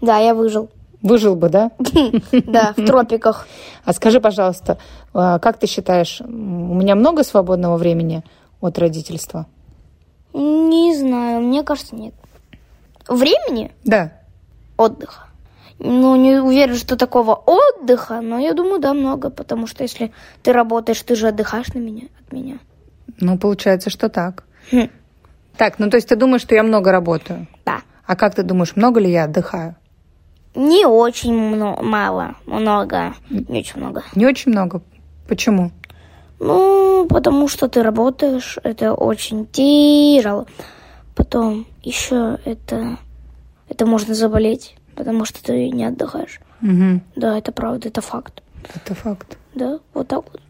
[0.00, 0.70] да, я выжил.
[1.02, 1.70] Выжил бы, да?
[2.46, 3.46] Да, в тропиках.
[3.84, 4.78] А скажи, пожалуйста,
[5.12, 8.24] а как ты считаешь, у меня много свободного времени
[8.60, 9.46] от родительства?
[10.38, 12.14] Не знаю, мне кажется, нет.
[13.08, 13.72] Времени?
[13.84, 14.12] Да.
[14.76, 15.24] Отдыха.
[15.80, 20.52] Ну, не уверен, что такого отдыха, но я думаю, да, много, потому что если ты
[20.52, 22.58] работаешь, ты же отдыхаешь на меня, от меня.
[23.18, 24.44] Ну, получается, что так.
[24.70, 24.88] Хм.
[25.56, 27.48] Так, ну то есть ты думаешь, что я много работаю?
[27.64, 27.80] Да.
[28.06, 29.74] А как ты думаешь, много ли я отдыхаю?
[30.54, 34.04] Не очень много, мало, много, не очень много.
[34.14, 34.82] Не очень много?
[35.26, 35.72] Почему?
[36.40, 40.46] Ну, потому что ты работаешь, это очень тяжело.
[41.14, 42.98] Потом еще это,
[43.68, 46.40] это можно заболеть потому что ты не отдыхаешь.
[46.60, 47.00] Угу.
[47.14, 48.42] Да, это правда, это факт.
[48.74, 49.38] Это факт.
[49.54, 50.40] Да, вот так вот.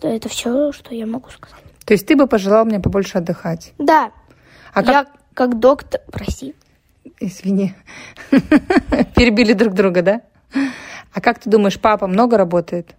[0.00, 1.62] Это все, что я могу сказать.
[1.84, 3.74] То есть ты бы пожелал мне побольше отдыхать?
[3.76, 4.10] Да.
[4.72, 6.00] А я как, как доктор...
[6.10, 6.54] Прости.
[7.20, 7.74] Извини.
[9.14, 10.22] Перебили друг друга, да?
[11.12, 12.94] А как ты думаешь, папа много работает?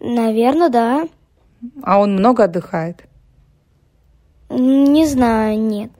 [0.00, 1.08] Наверное, да.
[1.82, 3.04] А он много отдыхает?
[4.50, 5.90] Не знаю, нет.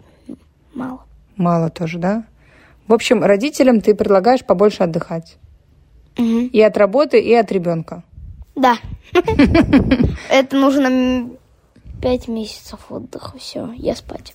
[0.75, 1.05] Мало.
[1.37, 2.25] Мало тоже, да?
[2.87, 5.37] В общем, родителям ты предлагаешь побольше отдыхать.
[6.19, 6.51] Угу.
[6.53, 8.05] И от работы, и от ребенка.
[8.55, 8.77] Да.
[10.31, 11.31] Это нужно
[12.01, 13.37] пять месяцев отдыха.
[13.39, 14.35] Все, я спать.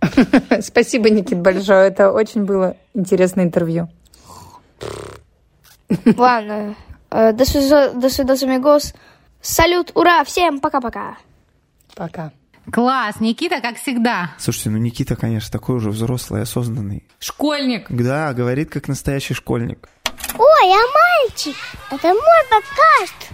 [0.60, 1.88] Спасибо, Никит, большое.
[1.88, 3.88] Это очень было интересное интервью.
[6.16, 6.74] Ладно.
[7.10, 8.94] До свидания, amigos.
[9.44, 11.18] Салют, ура, всем пока-пока.
[11.94, 12.32] Пока.
[12.72, 14.30] Класс, Никита, как всегда.
[14.38, 17.04] Слушайте, ну Никита, конечно, такой уже взрослый, осознанный.
[17.18, 17.84] Школьник.
[17.90, 19.86] Да, говорит как настоящий школьник.
[20.38, 21.54] Ой, а мальчик,
[21.90, 23.32] это мой подкаст.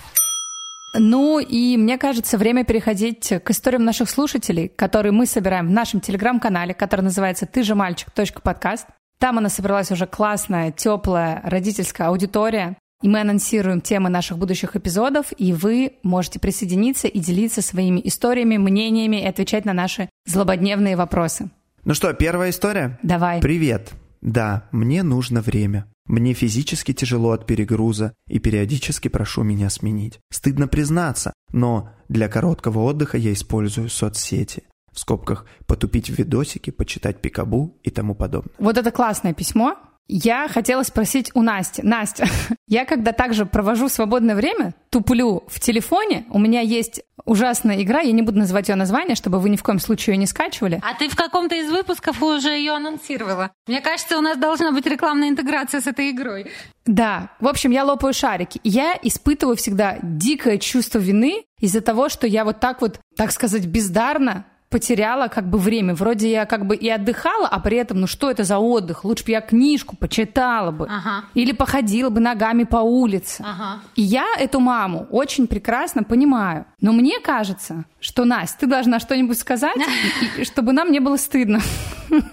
[0.95, 6.01] Ну и мне кажется, время переходить к историям наших слушателей, которые мы собираем в нашем
[6.01, 8.11] телеграм-канале, который называется «Ты же мальчик.
[8.43, 8.89] подкаст».
[9.21, 12.77] Там она собралась уже классная, теплая родительская аудитория.
[13.03, 18.59] И мы анонсируем темы наших будущих эпизодов, и вы можете присоединиться и делиться своими историями,
[18.59, 21.51] мнениями и отвечать на наши злободневные вопросы.
[21.85, 22.99] Ну что, первая история?
[23.03, 23.41] Давай.
[23.41, 23.93] Привет.
[24.21, 25.87] Да, мне нужно время.
[26.07, 30.19] Мне физически тяжело от перегруза, и периодически прошу меня сменить.
[30.31, 34.65] Стыдно признаться, но для короткого отдыха я использую соцсети.
[34.93, 38.53] В скобках потупить в видосики, почитать пикабу и тому подобное.
[38.59, 39.77] Вот это классное письмо.
[40.09, 41.83] Я хотела спросить у Насти.
[41.83, 42.27] Настя,
[42.67, 48.13] я когда также провожу свободное время, туплю в телефоне, у меня есть ужасная игра, я
[48.13, 50.81] не буду называть ее название, чтобы вы ни в коем случае ее не скачивали.
[50.83, 53.53] А ты в каком-то из выпусков уже ее анонсировала.
[53.67, 56.51] Мне кажется, у нас должна быть рекламная интеграция с этой игрой.
[56.87, 58.61] Да, в общем, я лопаю шарики.
[58.65, 63.67] Я испытываю всегда дикое чувство вины из-за того, что я вот так вот, так сказать,
[63.67, 65.95] бездарно потеряла как бы время.
[65.95, 69.05] Вроде я как бы и отдыхала, а при этом, ну что это за отдых?
[69.05, 70.87] Лучше бы я книжку почитала бы.
[70.87, 71.25] Ага.
[71.35, 73.45] Или походила бы ногами по улице.
[73.45, 73.81] Ага.
[73.97, 76.67] И я эту маму очень прекрасно понимаю.
[76.81, 79.77] Но мне кажется, что, Настя, ты должна что-нибудь сказать,
[80.45, 81.61] чтобы нам не было стыдно.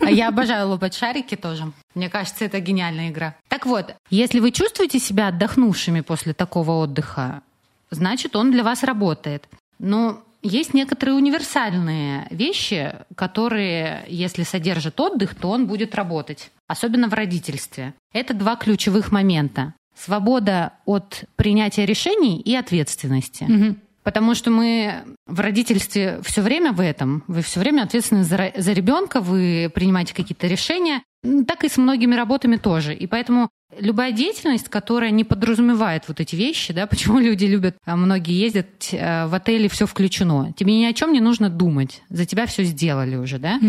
[0.01, 1.63] А я обожаю лопать шарики тоже.
[1.95, 3.35] Мне кажется, это гениальная игра.
[3.47, 7.41] Так вот, если вы чувствуете себя отдохнувшими после такого отдыха,
[7.89, 9.47] значит, он для вас работает.
[9.79, 16.51] Но есть некоторые универсальные вещи, которые, если содержат отдых, то он будет работать.
[16.67, 17.93] Особенно в родительстве.
[18.13, 19.73] Это два ключевых момента.
[19.95, 23.45] Свобода от принятия решений и ответственности.
[24.03, 27.23] Потому что мы в родительстве все время в этом.
[27.27, 31.03] Вы все время ответственны за, за ребенка, вы принимаете какие-то решения.
[31.47, 32.93] Так и с многими работами тоже.
[32.93, 37.95] И поэтому любая деятельность, которая не подразумевает вот эти вещи, да, почему люди любят, а
[37.95, 40.53] многие ездят э, в отеле, все включено.
[40.57, 42.01] Тебе ни о чем не нужно думать.
[42.09, 43.59] За тебя все сделали уже, да?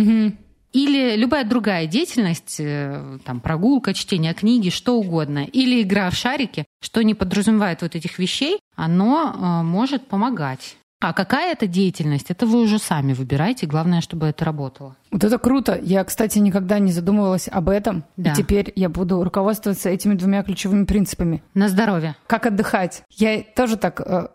[0.73, 6.67] Или любая другая деятельность, э, там, прогулка, чтение книги, что угодно, или игра в шарики,
[6.83, 10.77] что не подразумевает вот этих вещей, оно э, может помогать.
[11.01, 14.97] А какая это деятельность, это вы уже сами выбираете, главное, чтобы это работало.
[15.11, 15.79] Вот это круто.
[15.83, 18.05] Я, кстати, никогда не задумывалась об этом.
[18.17, 18.33] Да.
[18.33, 21.43] И теперь я буду руководствоваться этими двумя ключевыми принципами.
[21.55, 22.17] На здоровье.
[22.27, 23.03] Как отдыхать?
[23.11, 24.29] Я тоже так э,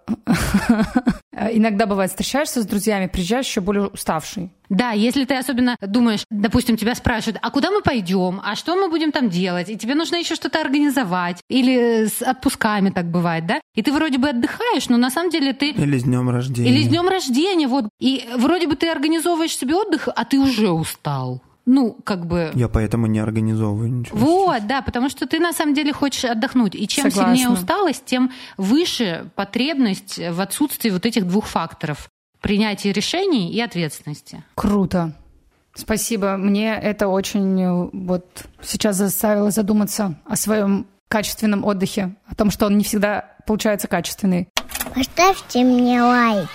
[1.51, 4.51] иногда бывает встречаешься с друзьями, приезжаешь еще более уставший.
[4.69, 8.89] Да, если ты особенно думаешь, допустим, тебя спрашивают, а куда мы пойдем, а что мы
[8.89, 13.61] будем там делать, и тебе нужно еще что-то организовать, или с отпусками так бывает, да?
[13.75, 16.69] И ты вроде бы отдыхаешь, но на самом деле ты Или с днем рождения.
[16.69, 17.85] Или с днем рождения, вот.
[17.99, 21.41] И вроде бы ты организовываешь себе отдых, а ты уже устал.
[21.65, 22.51] Ну, как бы...
[22.55, 24.17] Я поэтому не организовываю ничего.
[24.17, 26.75] Вот, да, потому что ты на самом деле хочешь отдохнуть.
[26.75, 27.35] И чем Согласна.
[27.35, 32.09] сильнее усталость, тем выше потребность в отсутствии вот этих двух факторов.
[32.41, 34.43] Принятия решений и ответственности.
[34.55, 35.13] Круто.
[35.75, 36.35] Спасибо.
[36.35, 42.65] Мне это очень э, вот сейчас заставило задуматься о своем качественном отдыхе, о том, что
[42.65, 44.49] он не всегда получается качественный.
[44.93, 46.49] Поставьте мне лайк.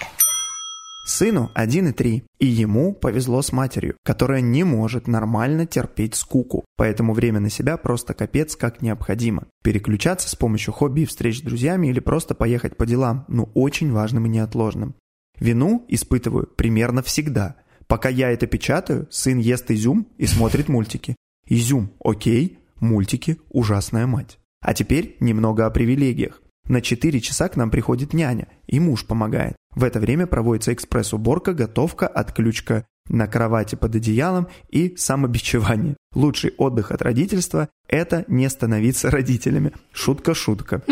[1.09, 6.67] Сыну 1 и 3, и ему повезло с матерью, которая не может нормально терпеть скуку,
[6.77, 9.47] поэтому время на себя просто капец как необходимо.
[9.65, 13.91] Переключаться с помощью хобби и встреч с друзьями или просто поехать по делам, ну очень
[13.91, 14.97] важным и неотложным.
[15.41, 17.57] Вину испытываю примерно всегда.
[17.87, 21.17] Пока я это печатаю, сын ест изюм и смотрит мультики.
[21.47, 24.39] Изюм– окей, мультики– ужасная мать.
[24.61, 26.43] А теперь немного о привилегиях.
[26.69, 29.57] На 4 часа к нам приходит няня, и муж помогает.
[29.75, 35.97] В это время проводится экспресс-уборка, готовка, отключка на кровати под одеялом и самобичевание.
[36.15, 39.73] Лучший отдых от родительства– это не становиться родителями.
[39.93, 40.83] Шутка-шутка.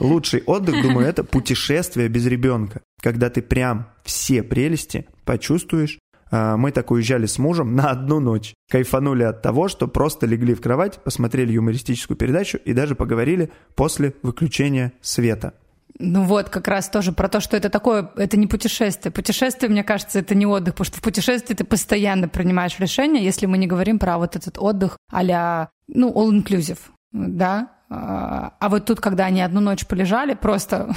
[0.00, 2.82] Лучший отдых, думаю, это путешествие без ребенка.
[3.00, 5.98] Когда ты прям все прелести почувствуешь.
[6.30, 8.54] А, Мы так уезжали с мужем на одну ночь.
[8.70, 14.14] Кайфанули от того, что просто легли в кровать, посмотрели юмористическую передачу и даже поговорили после
[14.22, 15.54] выключения света.
[16.00, 19.10] Ну вот, как раз тоже про то, что это такое, это не путешествие.
[19.10, 23.46] Путешествие, мне кажется, это не отдых, потому что в путешествии ты постоянно принимаешь решения, если
[23.46, 26.78] мы не говорим про вот этот отдых а ну, all-inclusive,
[27.12, 27.70] да?
[27.90, 30.90] А а вот тут, когда они одну ночь полежали, просто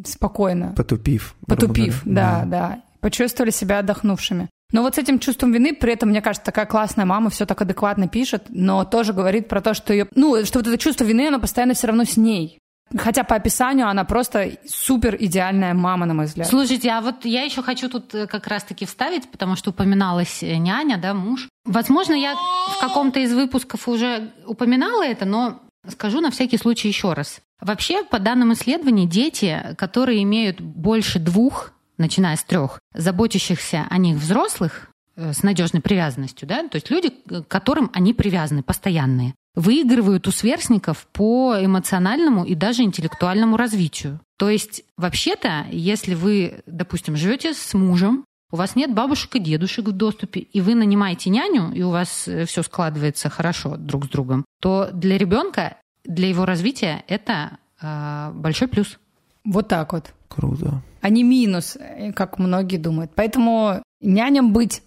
[0.06, 1.36] спокойно, Потупив.
[1.46, 2.46] потупив, да, говоря.
[2.46, 4.50] да, почувствовали себя отдохнувшими.
[4.74, 7.62] Но вот с этим чувством вины, при этом, мне кажется, такая классная мама все так
[7.62, 11.30] адекватно пишет, но тоже говорит про то, что ее, ну, что вот это чувство вины,
[11.30, 12.60] оно постоянно все равно с ней.
[12.98, 16.50] Хотя по описанию она просто супер идеальная мама, на мой взгляд.
[16.50, 20.58] Слушайте, а вот я еще хочу тут э, как раз-таки вставить, потому что упоминалась э,
[20.58, 21.48] няня, да, муж.
[21.64, 27.14] Возможно, я в каком-то из выпусков уже упоминала это, но скажу на всякий случай еще
[27.14, 27.40] раз.
[27.62, 34.18] Вообще, по данным исследований, дети, которые имеют больше двух, начиная с трех, заботящихся о них
[34.18, 40.28] взрослых, э, с надежной привязанностью, да, то есть люди, к которым они привязаны, постоянные, выигрывают
[40.28, 44.20] у сверстников по эмоциональному и даже интеллектуальному развитию.
[44.38, 49.88] То есть, вообще-то, если вы, допустим, живете с мужем, у вас нет бабушек и дедушек
[49.88, 54.10] в доступе, и вы нанимаете няню, и у вас э, все складывается хорошо друг с
[54.10, 59.00] другом, то для ребенка, для его развития это э, большой плюс.
[59.44, 60.14] Вот так вот.
[60.28, 60.82] Круто.
[61.02, 63.12] А не минус, э, как многие думают.
[63.16, 64.82] Поэтому няням быть.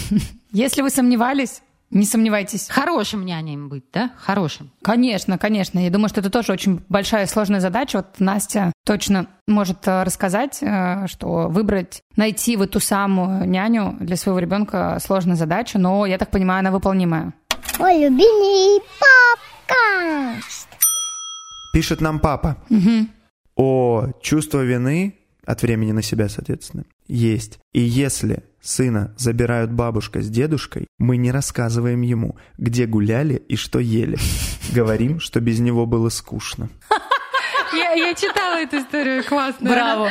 [0.52, 2.68] Если вы сомневались, не сомневайтесь.
[2.68, 4.10] Хорошим няням быть, да?
[4.18, 4.70] Хорошим.
[4.82, 5.78] Конечно, конечно.
[5.78, 7.98] Я думаю, что это тоже очень большая и сложная задача.
[7.98, 14.16] Вот Настя точно может э, рассказать, э, что выбрать, найти вот ту самую няню для
[14.16, 17.32] своего ребенка сложная задача, но, я так понимаю, она выполнимая.
[17.78, 18.80] Ой, любимый
[19.66, 20.68] подкаст.
[21.72, 22.56] Пишет нам папа.
[23.58, 27.58] О, чувство вины от времени на себя, соответственно, есть.
[27.72, 33.80] И если сына забирают бабушка с дедушкой, мы не рассказываем ему, где гуляли и что
[33.80, 34.16] ели.
[34.72, 36.68] Говорим, что без него было скучно.
[37.72, 39.70] Я, я читала эту историю, классно.
[39.70, 40.10] Браво.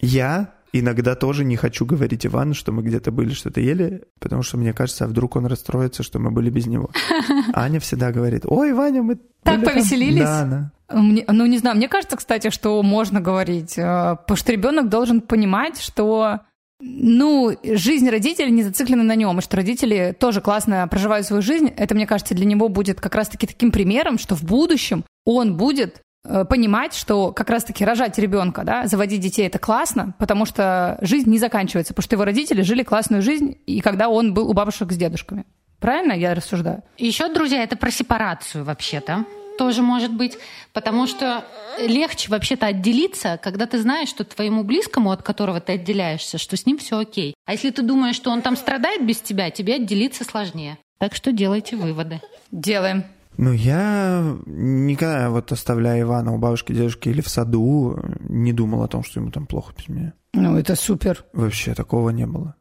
[0.00, 4.56] Я иногда тоже не хочу говорить Ивану, что мы где-то были, что-то ели, потому что
[4.56, 6.90] мне кажется, а вдруг он расстроится, что мы были без него.
[7.54, 9.18] Аня всегда говорит, ой, Ваня, мы...
[9.42, 9.74] Так были там».
[9.74, 10.24] повеселились?
[10.24, 10.98] Да, да.
[11.00, 15.20] Мне- ну, не знаю, мне кажется, кстати, что можно говорить, э, потому что ребенок должен
[15.20, 16.40] понимать, что
[16.80, 21.68] ну, жизнь родителей не зациклена на нем, и что родители тоже классно проживают свою жизнь.
[21.68, 26.02] Это, мне кажется, для него будет как раз-таки таким примером, что в будущем он будет
[26.48, 31.38] понимать, что как раз-таки рожать ребенка, да, заводить детей это классно, потому что жизнь не
[31.38, 34.96] заканчивается, потому что его родители жили классную жизнь, и когда он был у бабушек с
[34.96, 35.44] дедушками.
[35.80, 36.82] Правильно я рассуждаю?
[36.96, 39.26] Еще, друзья, это про сепарацию вообще-то.
[39.58, 40.38] Тоже может быть,
[40.72, 41.44] потому что
[41.78, 46.66] легче вообще-то отделиться, когда ты знаешь, что твоему близкому, от которого ты отделяешься, что с
[46.66, 47.34] ним все окей.
[47.44, 50.78] А если ты думаешь, что он там страдает без тебя, тебе отделиться сложнее.
[50.98, 52.20] Так что делайте выводы.
[52.50, 53.04] Делаем.
[53.36, 58.88] Ну, я никогда, вот оставляя Ивана у бабушки, дедушки или в саду, не думал о
[58.88, 60.12] том, что ему там плохо без меня.
[60.32, 61.24] Ну, это супер.
[61.32, 62.54] Вообще такого не было.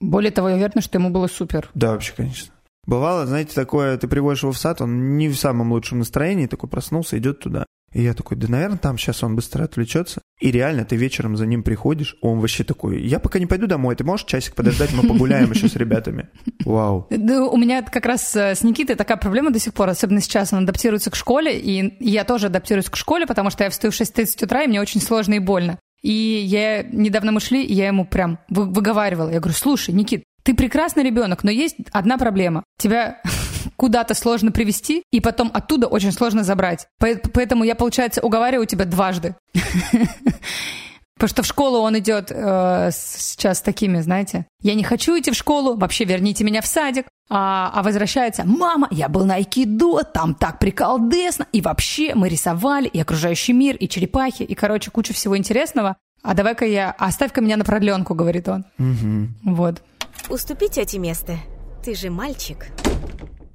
[0.00, 1.70] Более того, я уверена, что ему было супер.
[1.74, 2.52] Да, вообще, конечно.
[2.86, 6.68] Бывало, знаете, такое, ты приводишь его в сад, он не в самом лучшем настроении, такой
[6.68, 7.64] проснулся, идет туда.
[7.94, 10.20] И я такой, да, наверное, там сейчас он быстро отвлечется.
[10.40, 13.94] И реально, ты вечером за ним приходишь, он вообще такой, я пока не пойду домой,
[13.94, 16.28] ты можешь часик подождать, мы погуляем еще с ребятами.
[16.64, 17.06] Вау.
[17.08, 20.52] Да, у меня как раз э, с Никитой такая проблема до сих пор, особенно сейчас.
[20.52, 24.00] Он адаптируется к школе, и я тоже адаптируюсь к школе, потому что я встаю в
[24.00, 25.78] 6.30 утра, и мне очень сложно и больно.
[26.02, 29.30] И я недавно мы шли, и я ему прям вы- выговаривала.
[29.30, 32.64] Я говорю, слушай, Никит, ты прекрасный ребенок, но есть одна проблема.
[32.78, 33.22] Тебя
[33.76, 36.86] куда-то сложно привести, и потом оттуда очень сложно забрать.
[36.98, 39.34] По- Поэтому я, получается, уговариваю тебя дважды.
[41.14, 45.30] Потому что в школу он идет э, сейчас с такими, знаете, я не хочу идти
[45.30, 47.06] в школу, вообще верните меня в садик.
[47.30, 52.88] А, а возвращается, мама, я был на айкидо, там так приколдесно, и вообще мы рисовали,
[52.88, 55.96] и окружающий мир, и черепахи, и, короче, куча всего интересного.
[56.22, 58.64] А давай-ка я, оставь-ка меня на продленку, говорит он.
[59.44, 59.82] Вот.
[60.28, 61.36] Уступи тете место.
[61.84, 62.66] Ты же мальчик.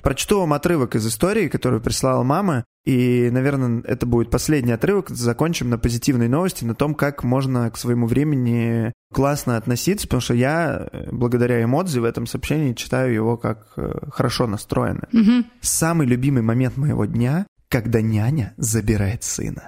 [0.01, 2.65] Прочту вам отрывок из истории, которую прислала мама.
[2.85, 5.09] И, наверное, это будет последний отрывок.
[5.09, 10.33] Закончим на позитивной новости, на том, как можно к своему времени классно относиться, потому что
[10.33, 15.07] я, э, благодаря эмодзи в этом сообщении, читаю его как э, хорошо настроено.
[15.61, 19.67] Самый любимый момент моего дня, когда няня забирает сына.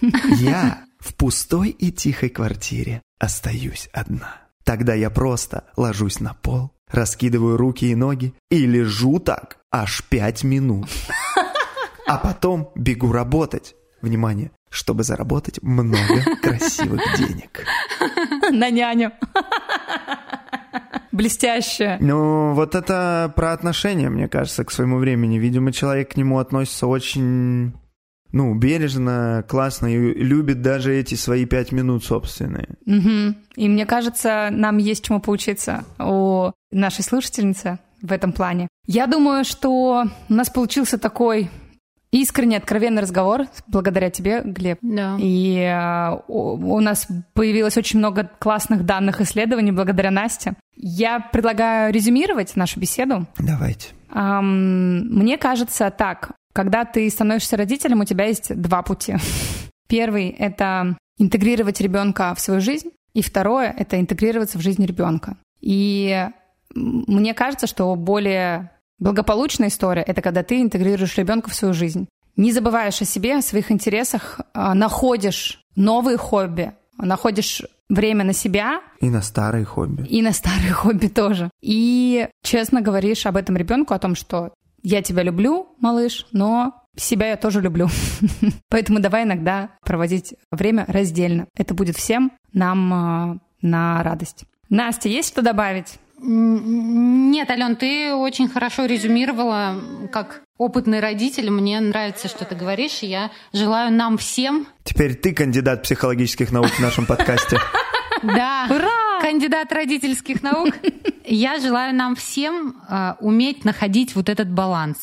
[0.00, 4.46] Я в пустой и тихой квартире остаюсь одна.
[4.64, 10.44] Тогда я просто ложусь на пол, раскидываю руки и ноги и лежу так аж пять
[10.44, 10.88] минут.
[12.06, 13.74] А потом бегу работать.
[14.02, 15.96] Внимание, чтобы заработать много
[16.42, 17.64] красивых денег.
[18.52, 19.12] На няню.
[21.12, 21.96] Блестяще.
[22.00, 25.38] Ну, вот это про отношения, мне кажется, к своему времени.
[25.38, 27.72] Видимо, человек к нему относится очень,
[28.32, 32.76] ну, бережно, классно и любит даже эти свои пять минут собственные.
[32.84, 33.36] Мгм.
[33.56, 38.68] И мне кажется, нам есть чему поучиться у нашей слушательницы в этом плане.
[38.86, 41.50] Я думаю, что у нас получился такой
[42.10, 44.78] искренний, откровенный разговор благодаря тебе, Глеб.
[44.80, 45.16] Да.
[45.18, 50.54] И э, у у нас появилось очень много классных данных исследований благодаря Насте.
[50.74, 53.26] Я предлагаю резюмировать нашу беседу.
[53.38, 53.88] Давайте.
[54.10, 59.16] Ам, Мне кажется так, Когда ты становишься родителем, у тебя есть два пути.
[59.88, 65.36] Первый— это интегрировать ребенка в свою жизнь, и второе— это интегрироваться в жизнь ребенка.
[65.60, 66.28] И
[66.76, 72.08] мне кажется, что более благополучная история— это когда ты интегрируешь ребенка в свою жизнь.
[72.36, 78.80] Не забываешь о себе, о своих интересах, а, находишь новые хобби, находишь время на себя.
[79.00, 80.06] И на старые хобби.
[80.08, 81.50] И на старые хобби тоже.
[81.62, 84.52] И честно говоришь об этом ребенку, о том, что
[84.82, 87.88] я тебя люблю, малыш, но себя я тоже люблю.
[88.68, 91.46] Поэтому давай иногда проводить время раздельно.
[91.56, 94.44] Это будет всем нам э, на радость.
[94.68, 95.98] Настя, есть что добавить?
[96.28, 101.50] Нет, Ален, ты очень хорошо резюмировала, как опытный родитель.
[101.50, 104.66] Мне нравится, что ты говоришь, и я желаю нам всем...
[104.82, 107.58] Теперь ты кандидат психологических наук в нашем подкасте.
[108.22, 108.66] Да.
[108.70, 109.20] Ура!
[109.20, 110.74] Кандидат родительских наук.
[111.24, 114.98] Я желаю нам всем э, уметь находить вот этот баланс,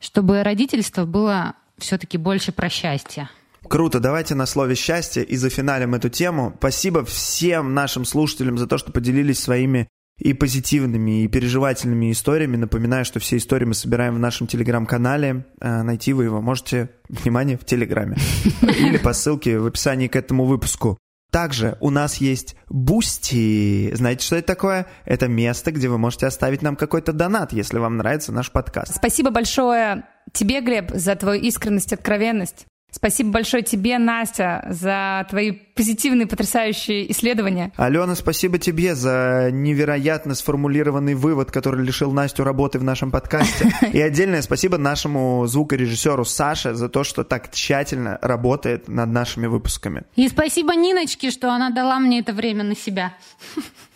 [0.00, 3.28] чтобы родительство было все-таки больше про счастье.
[3.68, 6.54] Круто, давайте на слове счастье и зафиналим эту тему.
[6.58, 9.88] Спасибо всем нашим слушателям за то, что поделились своими
[10.18, 12.56] и позитивными, и переживательными историями.
[12.56, 15.46] Напоминаю, что все истории мы собираем в нашем телеграм-канале.
[15.60, 18.16] Э, найти вы его можете, внимание, в телеграме.
[18.62, 20.98] Или по ссылке в описании к этому выпуску.
[21.30, 23.92] Также у нас есть Boosty.
[23.92, 24.86] Знаете, что это такое?
[25.04, 28.94] Это место, где вы можете оставить нам какой-то донат, если вам нравится наш подкаст.
[28.94, 32.66] Спасибо большое тебе, Глеб, за твою искренность, откровенность.
[32.94, 37.72] Спасибо большое тебе, Настя, за твои позитивные, потрясающие исследования.
[37.76, 43.72] Алена, спасибо тебе за невероятно сформулированный вывод, который лишил Настю работы в нашем подкасте.
[43.92, 50.04] И отдельное спасибо нашему звукорежиссеру Саше за то, что так тщательно работает над нашими выпусками.
[50.14, 53.14] И спасибо Ниночке, что она дала мне это время на себя.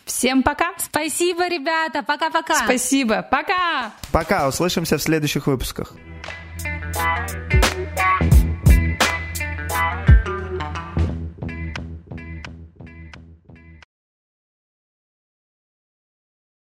[0.07, 0.73] Всем пока.
[0.79, 2.03] Спасибо, ребята.
[2.03, 2.57] Пока-пока.
[2.65, 3.23] Спасибо.
[3.31, 3.93] Пока.
[4.11, 4.49] Пока.
[4.49, 5.95] Услышимся в следующих выпусках.
[6.95, 8.28] Bye.